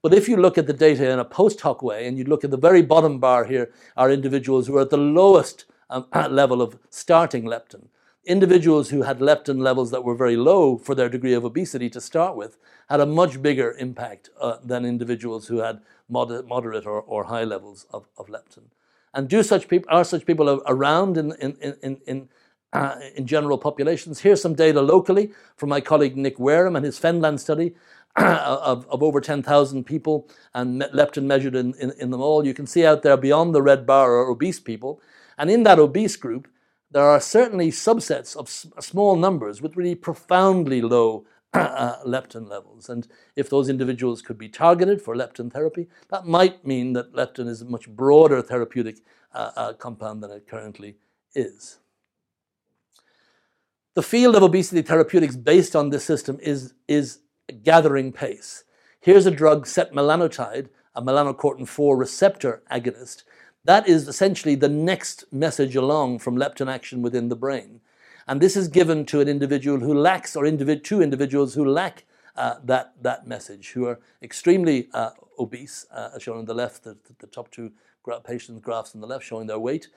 But 0.02 0.14
if 0.14 0.30
you 0.30 0.38
look 0.38 0.58
at 0.58 0.68
the 0.68 0.74
data 0.74 1.10
in 1.12 1.20
a 1.20 1.26
post 1.26 1.62
hoc 1.62 1.82
way, 1.82 2.08
and 2.08 2.18
you 2.18 2.24
look 2.24 2.44
at 2.44 2.52
the 2.52 2.58
very 2.58 2.82
bottom 2.82 3.20
bar 3.20 3.46
here, 3.46 3.72
are 3.96 4.12
individuals 4.12 4.68
who 4.68 4.78
are 4.78 4.82
at 4.82 4.90
the 4.90 4.98
lowest 4.98 5.66
um, 5.90 6.06
level 6.30 6.62
of 6.62 6.78
starting 6.90 7.44
leptin. 7.44 7.88
Individuals 8.26 8.90
who 8.90 9.04
had 9.04 9.20
leptin 9.20 9.60
levels 9.60 9.90
that 9.92 10.04
were 10.04 10.16
very 10.16 10.36
low 10.36 10.78
for 10.78 10.94
their 10.94 11.10
degree 11.10 11.34
of 11.34 11.46
obesity 11.46 11.90
to 11.90 12.02
start 12.02 12.36
with 12.36 12.58
had 12.90 13.00
a 13.00 13.06
much 13.06 13.42
bigger 13.42 13.76
impact 13.80 14.30
uh, 14.40 14.58
than 14.64 14.86
individuals 14.86 15.48
who 15.48 15.58
had 15.58 15.82
moder- 16.10 16.44
moderate 16.44 16.86
or, 16.86 17.02
or 17.02 17.26
high 17.26 17.44
levels 17.44 17.86
of, 17.92 18.08
of 18.18 18.28
leptin. 18.28 18.64
And 19.14 19.28
do 19.28 19.42
such 19.44 19.68
people 19.68 19.90
are 19.90 20.04
such 20.04 20.26
people 20.26 20.62
around 20.68 21.18
in, 21.18 21.32
in, 21.42 21.58
in, 21.82 21.98
in, 22.06 22.30
uh, 22.74 22.96
in 23.16 23.26
general 23.26 23.58
populations? 23.58 24.20
Here's 24.20 24.42
some 24.42 24.54
data 24.54 24.82
locally 24.82 25.32
from 25.56 25.70
my 25.70 25.82
colleague 25.82 26.18
Nick 26.18 26.40
Wareham 26.40 26.76
and 26.76 26.86
his 26.86 27.00
Fenland 27.00 27.40
study 27.40 27.76
of, 28.16 28.88
of 28.88 29.04
over 29.04 29.22
10,000 29.22 29.84
people 29.86 30.28
and 30.54 30.82
leptin 30.94 31.26
measured 31.26 31.56
in, 31.56 31.74
in, 31.76 31.92
in 32.00 32.12
them 32.12 32.22
all. 32.22 32.46
You 32.46 32.54
can 32.54 32.66
see 32.66 32.86
out 32.86 33.04
there 33.04 33.18
beyond 33.18 33.54
the 33.54 33.62
red 33.62 33.86
bar 33.86 34.14
are 34.14 34.30
obese 34.30 34.60
people. 34.60 35.02
And 35.38 35.52
in 35.52 35.64
that 35.64 35.80
obese 35.80 36.16
group, 36.16 36.48
there 36.90 37.04
are 37.04 37.20
certainly 37.20 37.70
subsets 37.70 38.36
of 38.36 38.50
small 38.84 39.16
numbers 39.16 39.62
with 39.62 39.76
really 39.76 39.96
profoundly 39.96 40.82
low 40.82 41.26
uh, 41.54 41.98
leptin 42.06 42.50
levels. 42.50 42.90
And 42.90 43.08
if 43.36 43.50
those 43.50 43.70
individuals 43.70 44.22
could 44.22 44.38
be 44.38 44.50
targeted 44.50 45.02
for 45.02 45.16
leptin 45.16 45.52
therapy, 45.52 45.88
that 46.10 46.26
might 46.26 46.66
mean 46.66 46.94
that 46.94 47.14
leptin 47.14 47.48
is 47.48 47.62
a 47.62 47.66
much 47.66 47.88
broader 47.90 48.42
therapeutic 48.42 48.98
uh, 49.34 49.52
uh, 49.56 49.74
compound 49.74 50.24
than 50.24 50.32
it 50.32 50.48
currently 50.48 50.96
is. 51.36 51.80
The 53.98 54.04
field 54.04 54.36
of 54.36 54.44
obesity 54.44 54.84
therapeutics 54.84 55.36
based 55.36 55.76
on 55.76 55.90
this 55.90 56.06
system 56.06 56.38
is, 56.40 56.76
is 56.88 57.22
gathering 57.64 58.12
pace. 58.12 58.64
Here's 59.00 59.26
a 59.26 59.32
drug, 59.32 59.66
setmelanotide, 59.66 60.70
a 60.96 61.02
melanocortin 61.02 61.68
4 61.68 61.98
receptor 61.98 62.62
agonist. 62.72 63.24
That 63.66 63.88
is 63.88 64.08
essentially 64.08 64.54
the 64.54 64.70
next 64.70 65.26
message 65.34 65.76
along 65.76 66.20
from 66.20 66.38
leptin 66.38 66.72
action 66.72 67.02
within 67.02 67.30
the 67.30 67.36
brain. 67.36 67.82
And 68.28 68.40
this 68.40 68.56
is 68.56 68.68
given 68.68 69.04
to 69.08 69.20
an 69.20 69.28
individual 69.28 69.80
who 69.80 69.96
lacks, 69.96 70.36
or 70.36 70.44
individ- 70.44 70.84
two 70.84 71.02
individuals 71.02 71.56
who 71.56 71.66
lack 71.68 72.06
uh, 72.36 72.58
that, 72.66 72.94
that 73.02 73.26
message, 73.26 73.72
who 73.72 73.88
are 73.88 74.00
extremely 74.22 74.90
uh, 74.94 75.10
obese, 75.40 75.88
uh, 75.92 76.12
as 76.16 76.22
shown 76.22 76.38
on 76.38 76.46
the 76.46 76.54
left, 76.54 76.84
the, 76.84 76.96
the 77.18 77.26
top 77.26 77.50
two 77.50 77.72
gra- 78.04 78.22
patients' 78.22 78.62
graphs 78.62 78.94
on 78.94 79.02
the 79.02 79.08
left 79.08 79.26
showing 79.26 79.48
their 79.48 79.58
weight. 79.58 79.88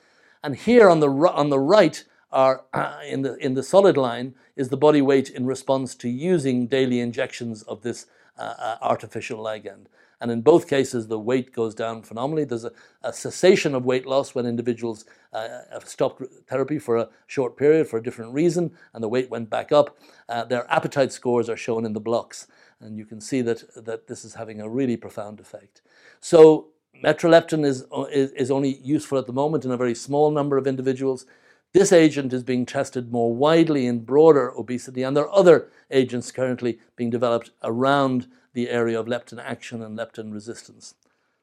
And 0.43 0.55
here 0.55 0.89
on 0.89 1.01
the, 1.01 1.07
on 1.07 1.51
the 1.51 1.59
right, 1.59 2.03
are 2.31 2.65
uh, 2.73 2.99
in, 3.07 3.21
the, 3.21 3.35
in 3.35 3.53
the 3.53 3.63
solid 3.63 3.97
line, 3.97 4.35
is 4.55 4.69
the 4.69 4.77
body 4.77 5.01
weight 5.01 5.29
in 5.29 5.45
response 5.45 5.95
to 5.95 6.09
using 6.09 6.67
daily 6.67 6.99
injections 6.99 7.63
of 7.63 7.81
this 7.81 8.05
uh, 8.37 8.53
uh, 8.57 8.77
artificial 8.81 9.39
ligand. 9.39 9.87
And 10.21 10.29
in 10.29 10.41
both 10.41 10.69
cases, 10.69 11.07
the 11.07 11.19
weight 11.19 11.51
goes 11.51 11.73
down 11.73 12.03
phenomenally. 12.03 12.45
There's 12.45 12.63
a, 12.63 12.71
a 13.01 13.11
cessation 13.11 13.73
of 13.73 13.85
weight 13.85 14.05
loss 14.05 14.35
when 14.35 14.45
individuals 14.45 15.03
uh, 15.33 15.47
have 15.73 15.87
stopped 15.87 16.21
therapy 16.47 16.77
for 16.77 16.97
a 16.97 17.09
short 17.25 17.57
period 17.57 17.87
for 17.87 17.97
a 17.97 18.03
different 18.03 18.33
reason, 18.33 18.71
and 18.93 19.03
the 19.03 19.09
weight 19.09 19.31
went 19.31 19.49
back 19.49 19.71
up. 19.71 19.97
Uh, 20.29 20.45
their 20.45 20.71
appetite 20.71 21.11
scores 21.11 21.49
are 21.49 21.57
shown 21.57 21.85
in 21.85 21.93
the 21.93 21.99
blocks, 21.99 22.47
and 22.79 22.99
you 22.99 23.05
can 23.05 23.19
see 23.19 23.41
that, 23.41 23.63
that 23.75 24.07
this 24.07 24.23
is 24.23 24.35
having 24.35 24.61
a 24.61 24.69
really 24.69 24.95
profound 24.95 25.39
effect. 25.39 25.81
So, 26.19 26.67
metreleptin 27.03 27.65
is, 27.65 27.85
is, 28.11 28.31
is 28.31 28.51
only 28.51 28.77
useful 28.77 29.17
at 29.17 29.25
the 29.25 29.33
moment 29.33 29.65
in 29.65 29.71
a 29.71 29.77
very 29.77 29.95
small 29.95 30.29
number 30.29 30.57
of 30.57 30.67
individuals. 30.67 31.25
This 31.73 31.93
agent 31.93 32.33
is 32.33 32.43
being 32.43 32.65
tested 32.65 33.11
more 33.11 33.33
widely 33.33 33.85
in 33.85 34.03
broader 34.03 34.51
obesity, 34.57 35.03
and 35.03 35.15
there 35.15 35.23
are 35.25 35.37
other 35.37 35.69
agents 35.89 36.31
currently 36.31 36.79
being 36.97 37.09
developed 37.09 37.51
around 37.63 38.27
the 38.53 38.69
area 38.69 38.99
of 38.99 39.05
leptin 39.05 39.41
action 39.41 39.81
and 39.81 39.97
leptin 39.97 40.33
resistance. 40.33 40.95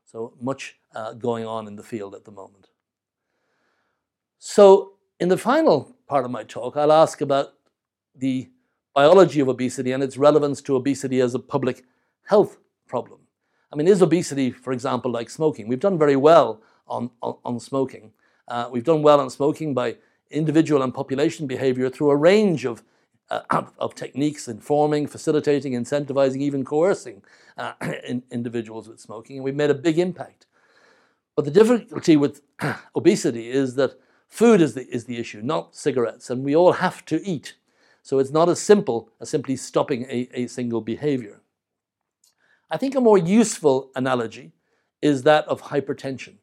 So 0.04 0.34
much 0.40 0.76
uh, 0.94 1.14
going 1.14 1.46
on 1.46 1.66
in 1.66 1.76
the 1.76 1.82
field 1.82 2.14
at 2.14 2.24
the 2.24 2.30
moment. 2.30 2.68
So, 4.38 4.92
in 5.18 5.28
the 5.28 5.38
final 5.38 5.96
part 6.06 6.24
of 6.24 6.30
my 6.30 6.44
talk, 6.44 6.76
I'll 6.76 6.92
ask 6.92 7.20
about 7.20 7.54
the 8.14 8.50
biology 8.94 9.40
of 9.40 9.48
obesity 9.48 9.92
and 9.92 10.02
its 10.02 10.16
relevance 10.16 10.60
to 10.62 10.76
obesity 10.76 11.20
as 11.20 11.34
a 11.34 11.38
public 11.38 11.84
health 12.24 12.58
problem. 12.86 13.20
I 13.72 13.76
mean, 13.76 13.88
is 13.88 14.02
obesity, 14.02 14.50
for 14.50 14.72
example, 14.72 15.10
like 15.10 15.30
smoking? 15.30 15.68
We've 15.68 15.80
done 15.80 15.98
very 15.98 16.16
well 16.16 16.62
on, 16.86 17.10
on, 17.22 17.36
on 17.44 17.60
smoking. 17.60 18.12
Uh, 18.46 18.68
we've 18.70 18.84
done 18.84 19.02
well 19.02 19.20
on 19.20 19.28
smoking 19.30 19.74
by 19.74 19.96
individual 20.30 20.82
and 20.82 20.92
population 20.92 21.46
behavior 21.46 21.88
through 21.90 22.10
a 22.10 22.16
range 22.16 22.64
of 22.64 22.82
uh, 23.30 23.42
of 23.78 23.94
techniques 23.94 24.48
informing, 24.48 25.06
facilitating, 25.06 25.72
incentivizing, 25.72 26.40
even 26.40 26.64
coercing 26.64 27.22
uh, 27.56 27.72
in, 28.06 28.22
individuals 28.30 28.88
with 28.88 29.00
smoking, 29.00 29.36
and 29.36 29.44
we've 29.44 29.54
made 29.54 29.70
a 29.70 29.74
big 29.74 29.98
impact. 29.98 30.46
But 31.36 31.44
the 31.44 31.50
difficulty 31.50 32.16
with 32.16 32.42
obesity 32.96 33.50
is 33.50 33.74
that 33.76 33.98
food 34.28 34.60
is 34.60 34.74
the, 34.74 34.86
is 34.88 35.04
the 35.04 35.18
issue, 35.18 35.40
not 35.42 35.74
cigarettes, 35.74 36.30
and 36.30 36.44
we 36.44 36.56
all 36.56 36.72
have 36.72 37.04
to 37.06 37.22
eat. 37.24 37.54
So 38.02 38.18
it's 38.18 38.30
not 38.30 38.48
as 38.48 38.60
simple 38.60 39.10
as 39.20 39.28
simply 39.28 39.56
stopping 39.56 40.04
a, 40.04 40.28
a 40.32 40.46
single 40.46 40.80
behavior. 40.80 41.40
I 42.70 42.76
think 42.76 42.94
a 42.94 43.00
more 43.00 43.18
useful 43.18 43.90
analogy 43.94 44.52
is 45.00 45.22
that 45.22 45.46
of 45.46 45.62
hypertension. 45.62 46.34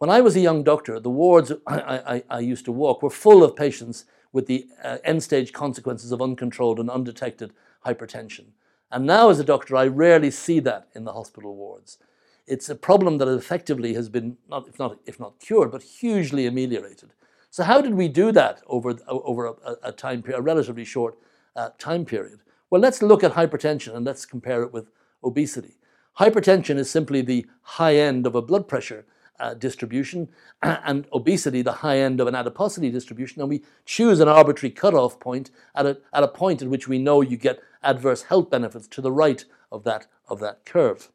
When 0.00 0.08
I 0.08 0.22
was 0.22 0.34
a 0.34 0.40
young 0.40 0.62
doctor, 0.62 0.98
the 0.98 1.10
wards 1.10 1.52
I, 1.66 1.76
I, 1.76 2.22
I 2.30 2.40
used 2.40 2.64
to 2.64 2.72
walk 2.72 3.02
were 3.02 3.10
full 3.10 3.44
of 3.44 3.54
patients 3.54 4.06
with 4.32 4.46
the 4.46 4.66
uh, 4.82 4.96
end 5.04 5.22
stage 5.22 5.52
consequences 5.52 6.10
of 6.10 6.22
uncontrolled 6.22 6.80
and 6.80 6.88
undetected 6.88 7.52
hypertension. 7.84 8.46
And 8.90 9.04
now, 9.04 9.28
as 9.28 9.40
a 9.40 9.44
doctor, 9.44 9.76
I 9.76 9.88
rarely 9.88 10.30
see 10.30 10.58
that 10.60 10.88
in 10.94 11.04
the 11.04 11.12
hospital 11.12 11.54
wards. 11.54 11.98
It's 12.46 12.70
a 12.70 12.74
problem 12.74 13.18
that 13.18 13.28
effectively 13.28 13.92
has 13.92 14.08
been, 14.08 14.38
not, 14.48 14.68
if, 14.68 14.78
not, 14.78 14.98
if 15.04 15.20
not 15.20 15.38
cured, 15.38 15.70
but 15.70 15.82
hugely 15.82 16.46
ameliorated. 16.46 17.10
So, 17.50 17.62
how 17.62 17.82
did 17.82 17.92
we 17.92 18.08
do 18.08 18.32
that 18.32 18.62
over, 18.68 18.98
over 19.06 19.48
a, 19.48 19.76
a 19.82 19.92
time 19.92 20.22
period, 20.22 20.38
a 20.38 20.42
relatively 20.42 20.86
short 20.86 21.18
uh, 21.56 21.70
time 21.76 22.06
period? 22.06 22.40
Well, 22.70 22.80
let's 22.80 23.02
look 23.02 23.22
at 23.22 23.34
hypertension 23.34 23.94
and 23.94 24.06
let's 24.06 24.24
compare 24.24 24.62
it 24.62 24.72
with 24.72 24.90
obesity. 25.22 25.76
Hypertension 26.18 26.78
is 26.78 26.90
simply 26.90 27.20
the 27.20 27.44
high 27.60 27.96
end 27.96 28.26
of 28.26 28.34
a 28.34 28.40
blood 28.40 28.66
pressure 28.66 29.04
uh, 29.40 29.54
distribution, 29.54 30.28
and 30.62 31.06
obesity, 31.12 31.62
the 31.62 31.72
high 31.72 31.98
end 31.98 32.20
of 32.20 32.28
an 32.28 32.34
adiposity 32.34 32.90
distribution, 32.90 33.40
and 33.40 33.50
we 33.50 33.64
choose 33.84 34.20
an 34.20 34.28
arbitrary 34.28 34.70
cutoff 34.70 35.18
point 35.18 35.50
at 35.74 35.86
a, 35.86 35.98
at 36.12 36.22
a 36.22 36.28
point 36.28 36.62
at 36.62 36.68
which 36.68 36.86
we 36.86 36.98
know 36.98 37.20
you 37.22 37.36
get 37.36 37.60
adverse 37.82 38.22
health 38.22 38.50
benefits 38.50 38.86
to 38.86 39.00
the 39.00 39.10
right 39.10 39.44
of 39.72 39.84
that, 39.84 40.06
of 40.28 40.38
that 40.40 40.64
curve. 40.64 41.10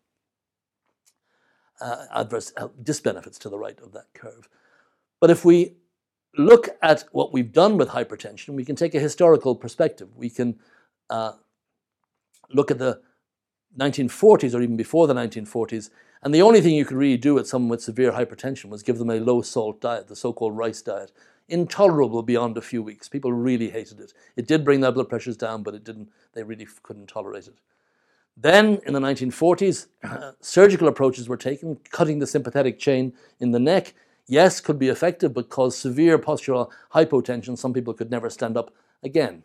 Uh, 1.80 2.06
adverse 2.14 2.52
health 2.58 2.72
disbenefits 2.82 3.38
to 3.38 3.50
the 3.50 3.58
right 3.58 3.80
of 3.82 3.92
that 3.92 4.08
curve. 4.14 4.50
But 5.20 5.30
if 5.30 5.46
we 5.46 5.76
look 6.38 6.70
at 6.82 7.04
what 7.12 7.32
we've 7.32 7.52
done 7.52 7.78
with 7.78 7.90
hypertension, 7.90 8.50
we 8.50 8.66
can 8.66 8.76
take 8.76 8.96
a 8.96 9.00
historical 9.00 9.56
perspective. 9.56 10.10
We 10.16 10.30
can 10.30 10.60
uh, 11.10 11.34
look 12.50 12.72
at 12.72 12.80
the 12.80 13.02
1940s 13.78 14.54
or 14.54 14.62
even 14.62 14.78
before 14.78 15.08
the 15.08 15.14
1940s 15.14 15.90
and 16.26 16.34
the 16.34 16.42
only 16.42 16.60
thing 16.60 16.74
you 16.74 16.86
could 16.86 16.98
really 16.98 17.18
do 17.18 17.36
with 17.36 17.48
someone 17.48 17.70
with 17.70 17.84
severe 17.84 18.12
hypertension 18.12 18.70
was 18.70 18.82
give 18.82 18.98
them 18.98 19.12
a 19.12 19.20
low 19.20 19.44
salt 19.44 19.80
diet, 19.80 20.08
the 20.08 20.16
so 20.16 20.34
called 20.34 20.58
rice 20.58 20.82
diet. 20.82 21.12
Intolerable 21.48 22.24
beyond 22.24 22.58
a 22.58 22.62
few 22.62 22.82
weeks. 22.82 23.08
People 23.08 23.32
really 23.32 23.70
hated 23.70 24.00
it. 24.00 24.12
It 24.36 24.48
did 24.48 24.66
bring 24.66 24.82
their 24.82 24.92
blood 24.92 25.08
pressures 25.08 25.38
down, 25.38 25.62
but 25.62 25.76
it 25.76 25.84
didn't, 25.84 26.10
they 26.34 26.42
really 26.42 26.68
couldn't 26.82 27.06
tolerate 27.06 27.46
it. 27.46 27.54
Then 28.36 28.80
in 28.88 28.94
the 28.94 29.00
1940s, 29.00 29.86
uh, 30.04 30.32
surgical 30.42 30.88
approaches 30.88 31.30
were 31.30 31.38
taken, 31.38 31.78
cutting 31.92 32.18
the 32.18 32.26
sympathetic 32.26 32.80
chain 32.80 33.14
in 33.40 33.52
the 33.52 33.60
neck. 33.60 33.94
Yes, 34.26 34.60
could 34.60 34.80
be 34.80 34.90
effective, 34.90 35.32
but 35.32 35.50
caused 35.50 35.78
severe 35.78 36.18
postural 36.18 36.72
hypotension. 36.96 37.56
Some 37.56 37.72
people 37.72 37.94
could 37.94 38.10
never 38.10 38.32
stand 38.32 38.58
up 38.58 38.74
again. 39.04 39.44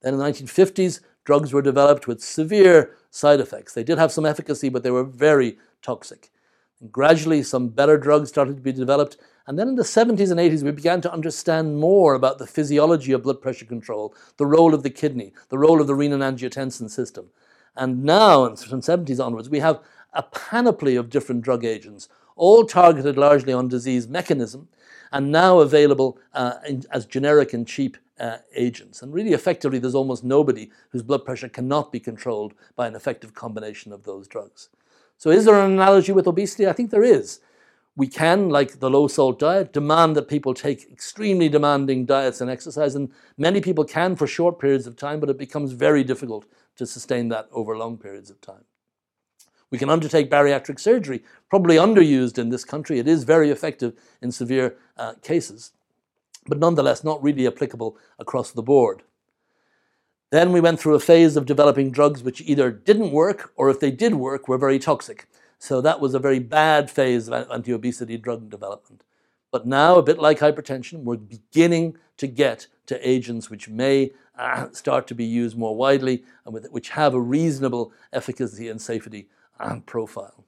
Then 0.00 0.14
in 0.14 0.18
the 0.18 0.24
1950s, 0.24 0.98
drugs 1.24 1.52
were 1.52 1.62
developed 1.62 2.06
with 2.06 2.22
severe 2.22 2.96
side 3.10 3.40
effects. 3.40 3.74
They 3.74 3.84
did 3.84 3.98
have 3.98 4.12
some 4.12 4.26
efficacy, 4.26 4.68
but 4.68 4.82
they 4.82 4.90
were 4.90 5.04
very 5.04 5.58
toxic. 5.82 6.30
And 6.80 6.90
gradually, 6.90 7.42
some 7.42 7.68
better 7.68 7.96
drugs 7.96 8.28
started 8.28 8.56
to 8.56 8.62
be 8.62 8.72
developed. 8.72 9.16
And 9.46 9.58
then 9.58 9.68
in 9.68 9.74
the 9.76 9.82
70s 9.82 10.30
and 10.30 10.40
80s, 10.40 10.62
we 10.62 10.70
began 10.70 11.00
to 11.02 11.12
understand 11.12 11.78
more 11.78 12.14
about 12.14 12.38
the 12.38 12.46
physiology 12.46 13.12
of 13.12 13.22
blood 13.22 13.40
pressure 13.40 13.64
control, 13.64 14.14
the 14.36 14.46
role 14.46 14.74
of 14.74 14.82
the 14.82 14.90
kidney, 14.90 15.32
the 15.48 15.58
role 15.58 15.80
of 15.80 15.86
the 15.86 15.94
renin-angiotensin 15.94 16.90
system. 16.90 17.26
And 17.76 18.04
now, 18.04 18.54
from 18.54 18.80
the 18.80 18.96
70s 18.96 19.24
onwards, 19.24 19.48
we 19.48 19.60
have 19.60 19.80
a 20.12 20.22
panoply 20.22 20.96
of 20.96 21.10
different 21.10 21.42
drug 21.42 21.64
agents, 21.64 22.08
all 22.36 22.64
targeted 22.64 23.16
largely 23.16 23.52
on 23.52 23.68
disease 23.68 24.08
mechanism, 24.08 24.68
and 25.10 25.30
now 25.30 25.60
available 25.60 26.18
uh, 26.34 26.54
in, 26.66 26.84
as 26.90 27.06
generic 27.06 27.52
and 27.52 27.66
cheap 27.66 27.96
uh, 28.22 28.38
agents. 28.54 29.02
And 29.02 29.12
really, 29.12 29.32
effectively, 29.32 29.78
there's 29.78 29.96
almost 29.96 30.22
nobody 30.24 30.70
whose 30.90 31.02
blood 31.02 31.24
pressure 31.24 31.48
cannot 31.48 31.90
be 31.92 32.00
controlled 32.00 32.54
by 32.76 32.86
an 32.86 32.94
effective 32.94 33.34
combination 33.34 33.92
of 33.92 34.04
those 34.04 34.28
drugs. 34.28 34.68
So, 35.18 35.30
is 35.30 35.44
there 35.44 35.58
an 35.58 35.72
analogy 35.72 36.12
with 36.12 36.28
obesity? 36.28 36.66
I 36.66 36.72
think 36.72 36.90
there 36.90 37.02
is. 37.02 37.40
We 37.94 38.06
can, 38.06 38.48
like 38.48 38.78
the 38.78 38.88
low 38.88 39.06
salt 39.08 39.38
diet, 39.38 39.72
demand 39.72 40.16
that 40.16 40.28
people 40.28 40.54
take 40.54 40.90
extremely 40.90 41.48
demanding 41.50 42.06
diets 42.06 42.40
and 42.40 42.48
exercise, 42.48 42.94
and 42.94 43.10
many 43.36 43.60
people 43.60 43.84
can 43.84 44.16
for 44.16 44.26
short 44.26 44.58
periods 44.58 44.86
of 44.86 44.96
time, 44.96 45.20
but 45.20 45.28
it 45.28 45.36
becomes 45.36 45.72
very 45.72 46.02
difficult 46.02 46.46
to 46.76 46.86
sustain 46.86 47.28
that 47.28 47.48
over 47.52 47.76
long 47.76 47.98
periods 47.98 48.30
of 48.30 48.40
time. 48.40 48.64
We 49.70 49.78
can 49.78 49.90
undertake 49.90 50.30
bariatric 50.30 50.78
surgery, 50.78 51.22
probably 51.50 51.76
underused 51.76 52.38
in 52.38 52.50
this 52.50 52.64
country. 52.64 52.98
It 52.98 53.08
is 53.08 53.24
very 53.24 53.50
effective 53.50 53.94
in 54.22 54.30
severe 54.30 54.76
uh, 54.96 55.14
cases, 55.22 55.72
but 56.46 56.58
nonetheless 56.58 57.04
not 57.04 57.22
really 57.22 57.46
applicable 57.46 57.96
across 58.18 58.50
the 58.50 58.62
board. 58.62 59.02
Then 60.30 60.52
we 60.52 60.60
went 60.60 60.80
through 60.80 60.94
a 60.94 61.00
phase 61.00 61.36
of 61.36 61.44
developing 61.46 61.90
drugs 61.90 62.22
which 62.22 62.40
either 62.40 62.70
didn't 62.70 63.12
work 63.12 63.52
or 63.56 63.68
if 63.68 63.80
they 63.80 63.90
did 63.90 64.14
work 64.14 64.48
were 64.48 64.58
very 64.58 64.78
toxic. 64.78 65.28
So 65.58 65.80
that 65.82 66.00
was 66.00 66.14
a 66.14 66.18
very 66.18 66.38
bad 66.38 66.90
phase 66.90 67.28
of 67.28 67.50
anti 67.50 67.72
obesity 67.72 68.16
drug 68.16 68.50
development. 68.50 69.04
But 69.50 69.66
now, 69.66 69.96
a 69.96 70.02
bit 70.02 70.18
like 70.18 70.38
hypertension, 70.38 71.04
we're 71.04 71.18
beginning 71.18 71.98
to 72.16 72.26
get 72.26 72.66
to 72.86 73.08
agents 73.08 73.50
which 73.50 73.68
may 73.68 74.12
uh, 74.38 74.70
start 74.72 75.06
to 75.08 75.14
be 75.14 75.26
used 75.26 75.56
more 75.56 75.76
widely 75.76 76.24
and 76.46 76.54
with, 76.54 76.70
which 76.70 76.88
have 76.88 77.12
a 77.12 77.20
reasonable 77.20 77.92
efficacy 78.12 78.68
and 78.68 78.80
safety 78.80 79.28
profile. 79.86 80.44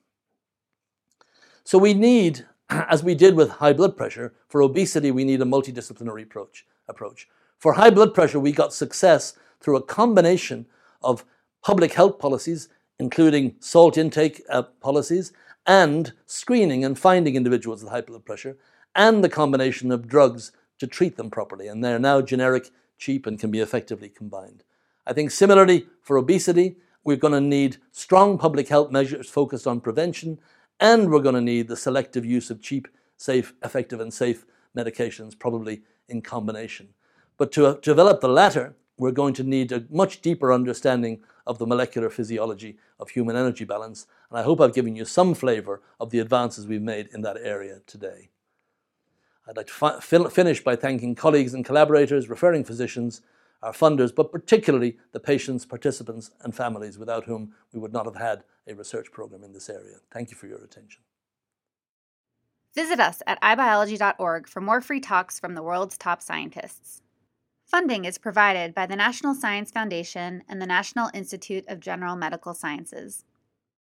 So 1.63 1.79
we 1.79 1.95
need 1.95 2.47
as 2.71 3.03
we 3.03 3.15
did 3.15 3.35
with 3.35 3.51
high 3.51 3.73
blood 3.73 3.97
pressure, 3.97 4.35
for 4.49 4.63
obesity, 4.63 5.11
we 5.11 5.25
need 5.25 5.41
a 5.41 5.45
multidisciplinary 5.45 6.23
approach. 6.23 6.67
approach. 6.89 7.29
For 7.59 7.75
high 7.75 7.91
blood 7.91 8.15
pressure, 8.15 8.41
we 8.41 8.53
got 8.53 8.73
success 8.73 9.35
through 9.61 9.77
a 9.77 9.83
combination 9.83 10.67
of 11.03 11.25
public 11.63 11.95
health 11.95 12.19
policies, 12.19 12.69
including 12.99 13.57
salt 13.61 13.97
intake 13.97 14.43
uh, 14.49 14.63
policies, 14.81 15.33
and 15.67 16.13
screening 16.27 16.85
and 16.85 16.99
finding 16.99 17.37
individuals 17.37 17.83
with 17.83 17.93
high 17.93 18.03
blood 18.03 18.25
pressure, 18.25 18.59
and 18.95 19.25
the 19.25 19.29
combination 19.29 19.91
of 19.91 20.07
drugs 20.07 20.53
to 20.79 20.87
treat 20.87 21.17
them 21.17 21.31
properly. 21.31 21.69
And 21.69 21.83
they're 21.83 21.99
now 21.99 22.21
generic, 22.21 22.71
cheap, 22.99 23.27
and 23.27 23.39
can 23.39 23.51
be 23.51 23.61
effectively 23.61 24.09
combined. 24.09 24.63
I 25.07 25.13
think 25.13 25.31
similarly 25.31 25.87
for 26.03 26.17
obesity, 26.17 26.77
we're 27.03 27.17
going 27.17 27.35
to 27.35 27.41
need 27.41 27.79
strong 27.93 28.39
public 28.39 28.69
health 28.69 28.91
measures 28.91 29.29
focused 29.29 29.67
on 29.67 29.81
prevention, 29.81 30.39
and 30.81 31.11
we're 31.11 31.21
going 31.21 31.35
to 31.35 31.41
need 31.41 31.69
the 31.69 31.77
selective 31.77 32.25
use 32.25 32.51
of 32.51 32.61
cheap, 32.61 32.89
safe, 33.17 33.55
effective, 33.65 34.01
and 34.01 34.13
safe 34.13 34.45
medications, 34.77 35.39
probably 35.39 35.83
in 36.09 36.21
combination. 36.21 36.89
But 37.37 37.53
to 37.53 37.79
develop 37.83 38.21
the 38.21 38.29
latter, 38.29 38.77
we're 38.97 39.13
going 39.13 39.35
to 39.35 39.43
need 39.43 39.73
a 39.73 39.85
much 39.91 40.21
deeper 40.21 40.53
understanding 40.53 41.21
of 41.47 41.59
the 41.59 41.67
molecular 41.67 42.11
physiology 42.11 42.79
of 43.01 43.11
human 43.11 43.37
energy 43.37 43.65
balance. 43.65 44.07
And 44.31 44.39
I 44.39 44.43
hope 44.43 44.61
I've 44.61 44.75
given 44.75 44.97
you 44.97 45.05
some 45.05 45.35
flavor 45.35 45.83
of 46.01 46.11
the 46.11 46.21
advances 46.21 46.67
we've 46.67 46.83
made 46.83 47.09
in 47.13 47.23
that 47.23 47.37
area 47.43 47.81
today. 47.87 48.31
I'd 49.47 49.57
like 49.57 49.67
to 49.67 49.73
fi- 49.73 50.29
finish 50.31 50.65
by 50.65 50.77
thanking 50.77 51.15
colleagues 51.15 51.55
and 51.55 51.65
collaborators, 51.65 52.31
referring 52.31 52.65
physicians, 52.65 53.21
our 53.65 53.73
funders, 53.73 54.15
but 54.15 54.31
particularly 54.31 54.99
the 55.13 55.19
patients, 55.19 55.65
participants, 55.65 56.31
and 56.43 56.55
families 56.55 56.99
without 56.99 57.25
whom 57.25 57.55
we 57.73 57.81
would 57.81 57.93
not 57.93 58.05
have 58.05 58.17
had 58.17 58.45
a 58.69 58.75
research 58.75 59.11
program 59.11 59.43
in 59.43 59.55
this 59.55 59.71
area. 59.71 59.97
Thank 60.13 60.31
you 60.31 60.37
for 60.37 60.47
your 60.47 60.63
attention. 60.63 61.03
Visit 62.75 63.01
us 63.01 63.23
at 63.27 63.41
ibiology.org 63.41 64.49
for 64.49 64.61
more 64.61 64.81
free 64.81 65.01
talks 65.01 65.41
from 65.41 65.55
the 65.55 65.63
world's 65.63 65.97
top 65.97 66.21
scientists. 66.21 67.01
Funding 67.65 68.05
is 68.05 68.19
provided 68.19 68.75
by 68.75 68.85
the 68.85 68.97
National 68.97 69.35
Science 69.35 69.71
Foundation 69.71 70.43
and 70.49 70.61
the 70.61 70.67
National 70.67 71.09
Institute 71.15 71.65
of 71.67 71.81
General 71.81 72.17
Medical 72.17 72.53
Sciences. 72.53 73.25